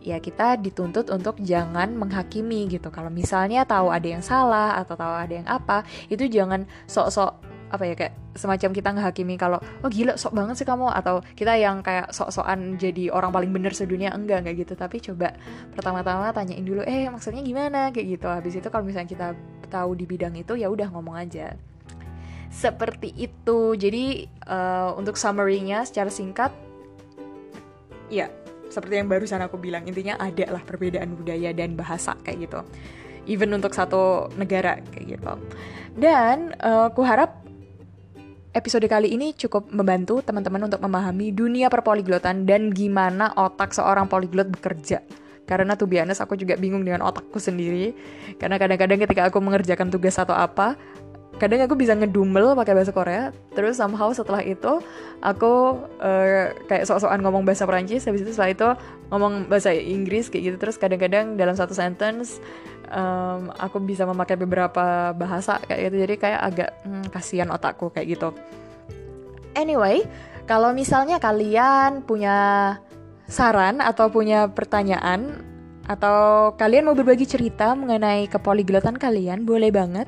ya 0.00 0.16
kita 0.22 0.56
dituntut 0.56 1.10
untuk 1.12 1.36
jangan 1.42 1.92
menghakimi 1.92 2.70
gitu. 2.70 2.88
Kalau 2.88 3.10
misalnya 3.12 3.66
tahu 3.66 3.90
ada 3.92 4.08
yang 4.08 4.24
salah 4.24 4.78
atau 4.80 4.94
tahu 4.96 5.14
ada 5.14 5.34
yang 5.34 5.48
apa, 5.50 5.84
itu 6.08 6.30
jangan 6.30 6.64
sok-sok 6.88 7.49
apa 7.70 7.86
ya 7.86 7.94
kayak 7.94 8.14
semacam 8.34 8.70
kita 8.74 8.88
menghakimi 8.90 9.34
kalau 9.38 9.58
oh 9.86 9.90
gila 9.90 10.18
sok 10.18 10.34
banget 10.34 10.58
sih 10.58 10.66
kamu 10.66 10.90
atau 10.90 11.22
kita 11.38 11.54
yang 11.54 11.86
kayak 11.86 12.10
sok-sokan 12.10 12.74
jadi 12.76 13.14
orang 13.14 13.30
paling 13.30 13.50
bener 13.54 13.70
sedunia 13.70 14.10
enggak 14.10 14.42
enggak 14.42 14.66
gitu. 14.66 14.74
Tapi 14.74 14.98
coba 14.98 15.38
pertama-tama 15.74 16.34
tanyain 16.34 16.66
dulu 16.66 16.82
eh 16.82 17.06
maksudnya 17.06 17.46
gimana? 17.46 17.94
Kayak 17.94 18.18
gitu. 18.18 18.26
Habis 18.26 18.54
itu 18.58 18.68
kalau 18.68 18.84
misalnya 18.84 19.08
kita 19.08 19.28
tahu 19.70 19.94
di 19.94 20.04
bidang 20.04 20.34
itu 20.34 20.58
ya 20.58 20.66
udah 20.66 20.90
ngomong 20.90 21.14
aja. 21.14 21.54
Seperti 22.50 23.14
itu. 23.14 23.78
Jadi 23.78 24.26
uh, 24.50 24.98
untuk 24.98 25.14
summary-nya 25.14 25.86
secara 25.86 26.10
singkat 26.10 26.50
ya 28.10 28.26
seperti 28.70 28.98
yang 29.02 29.10
barusan 29.10 29.42
aku 29.42 29.58
bilang 29.58 29.86
intinya 29.86 30.18
ada 30.18 30.46
lah 30.50 30.62
perbedaan 30.62 31.14
budaya 31.18 31.54
dan 31.54 31.74
bahasa 31.74 32.14
kayak 32.26 32.50
gitu. 32.50 32.60
Even 33.26 33.54
untuk 33.54 33.74
satu 33.74 34.30
negara 34.34 34.82
kayak 34.94 35.18
gitu. 35.18 35.34
Dan 35.98 36.54
uh, 36.62 36.90
harap 37.02 37.42
episode 38.50 38.86
kali 38.90 39.14
ini 39.14 39.30
cukup 39.34 39.70
membantu 39.70 40.18
teman-teman 40.26 40.66
untuk 40.66 40.82
memahami 40.82 41.30
dunia 41.30 41.70
perpoliglotan 41.70 42.46
dan 42.46 42.74
gimana 42.74 43.30
otak 43.38 43.70
seorang 43.70 44.10
poliglot 44.10 44.50
bekerja. 44.50 45.02
Karena 45.46 45.74
tuh 45.74 45.90
biasa 45.90 46.30
aku 46.30 46.38
juga 46.38 46.54
bingung 46.54 46.86
dengan 46.86 47.02
otakku 47.02 47.42
sendiri. 47.42 47.90
Karena 48.38 48.54
kadang-kadang 48.54 49.02
ketika 49.02 49.26
aku 49.26 49.42
mengerjakan 49.42 49.90
tugas 49.90 50.14
atau 50.14 50.34
apa 50.34 50.78
kadang 51.38 51.62
aku 51.62 51.78
bisa 51.78 51.94
ngedumel 51.94 52.52
pakai 52.58 52.74
bahasa 52.74 52.92
Korea 52.92 53.30
terus 53.54 53.78
somehow 53.78 54.10
setelah 54.12 54.42
itu 54.42 54.82
aku 55.20 55.84
uh, 56.00 56.52
kayak 56.66 56.88
sok-sokan 56.88 57.20
ngomong 57.20 57.44
bahasa 57.44 57.68
Perancis 57.68 58.08
habis 58.08 58.24
itu 58.24 58.32
setelah 58.32 58.52
itu 58.52 58.68
ngomong 59.10 59.50
bahasa 59.50 59.74
Inggris 59.74 60.30
kayak 60.30 60.54
gitu. 60.54 60.56
Terus 60.56 60.76
kadang-kadang 60.78 61.34
dalam 61.34 61.52
satu 61.58 61.74
sentence 61.74 62.38
um, 62.88 63.50
aku 63.58 63.82
bisa 63.82 64.06
memakai 64.06 64.38
beberapa 64.38 65.12
bahasa 65.12 65.58
kayak 65.66 65.90
gitu. 65.90 65.96
Jadi 66.08 66.14
kayak 66.16 66.40
agak 66.40 66.70
hmm, 66.86 67.04
kasihan 67.12 67.50
otakku 67.50 67.90
kayak 67.92 68.16
gitu. 68.16 68.30
Anyway 69.58 70.06
kalau 70.46 70.72
misalnya 70.72 71.20
kalian 71.20 72.06
punya 72.06 72.78
saran 73.30 73.78
atau 73.78 74.10
punya 74.10 74.50
pertanyaan 74.50 75.46
atau 75.86 76.50
kalian 76.54 76.86
mau 76.86 76.94
berbagi 76.94 77.26
cerita 77.26 77.74
mengenai 77.74 78.30
kepoliglotan 78.30 78.94
kalian 78.94 79.42
boleh 79.42 79.74
banget 79.74 80.06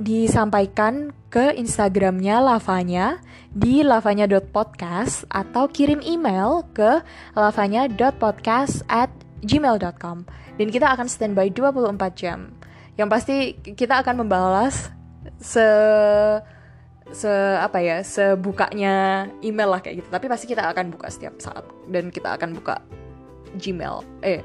disampaikan 0.00 1.12
ke 1.28 1.52
Instagramnya 1.54 2.40
Lavanya 2.40 3.20
di 3.52 3.84
lavanya.podcast 3.84 5.28
atau 5.28 5.68
kirim 5.68 6.00
email 6.00 6.64
ke 6.72 7.04
lavanya.podcast 7.36 8.88
at 8.88 9.12
gmail.com 9.44 10.24
dan 10.56 10.68
kita 10.72 10.88
akan 10.96 11.06
standby 11.06 11.52
24 11.52 11.96
jam. 12.16 12.56
Yang 12.96 13.08
pasti 13.12 13.36
kita 13.76 14.00
akan 14.00 14.24
membalas 14.24 14.88
se 15.36 15.68
se 17.10 17.32
apa 17.58 17.82
ya 17.82 18.00
sebukanya 18.00 19.26
email 19.44 19.76
lah 19.76 19.80
kayak 19.84 20.04
gitu. 20.04 20.08
Tapi 20.08 20.26
pasti 20.32 20.46
kita 20.48 20.64
akan 20.68 20.96
buka 20.96 21.12
setiap 21.12 21.36
saat. 21.40 21.64
Dan 21.88 22.08
kita 22.08 22.40
akan 22.40 22.56
buka 22.56 22.80
Gmail 23.56 24.04
eh 24.24 24.40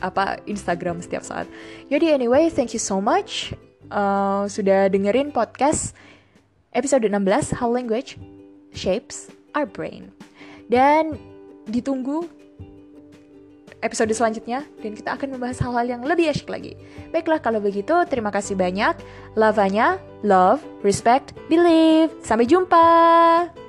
apa 0.00 0.40
Instagram 0.48 1.00
setiap 1.00 1.24
saat. 1.24 1.46
Jadi 1.88 2.12
anyway 2.12 2.48
thank 2.52 2.72
you 2.72 2.82
so 2.82 3.00
much 3.00 3.52
uh, 3.90 4.44
sudah 4.48 4.88
dengerin 4.88 5.34
podcast 5.34 5.96
episode 6.72 7.04
16 7.06 7.56
How 7.58 7.68
Language 7.68 8.20
Shapes 8.72 9.32
Our 9.52 9.66
Brain. 9.68 10.12
Dan 10.68 11.16
ditunggu 11.68 12.28
episode 13.84 14.08
selanjutnya 14.16 14.64
dan 14.80 14.96
kita 14.96 15.12
akan 15.12 15.36
membahas 15.36 15.60
hal-hal 15.60 15.84
yang 15.84 16.02
lebih 16.02 16.32
asyik 16.32 16.48
lagi. 16.48 16.72
Baiklah 17.12 17.40
kalau 17.44 17.60
begitu, 17.60 17.92
terima 18.08 18.32
kasih 18.32 18.56
banyak. 18.56 18.96
Lavanya, 19.36 20.00
love, 20.24 20.64
respect, 20.80 21.36
believe. 21.52 22.08
Sampai 22.24 22.48
jumpa. 22.48 23.63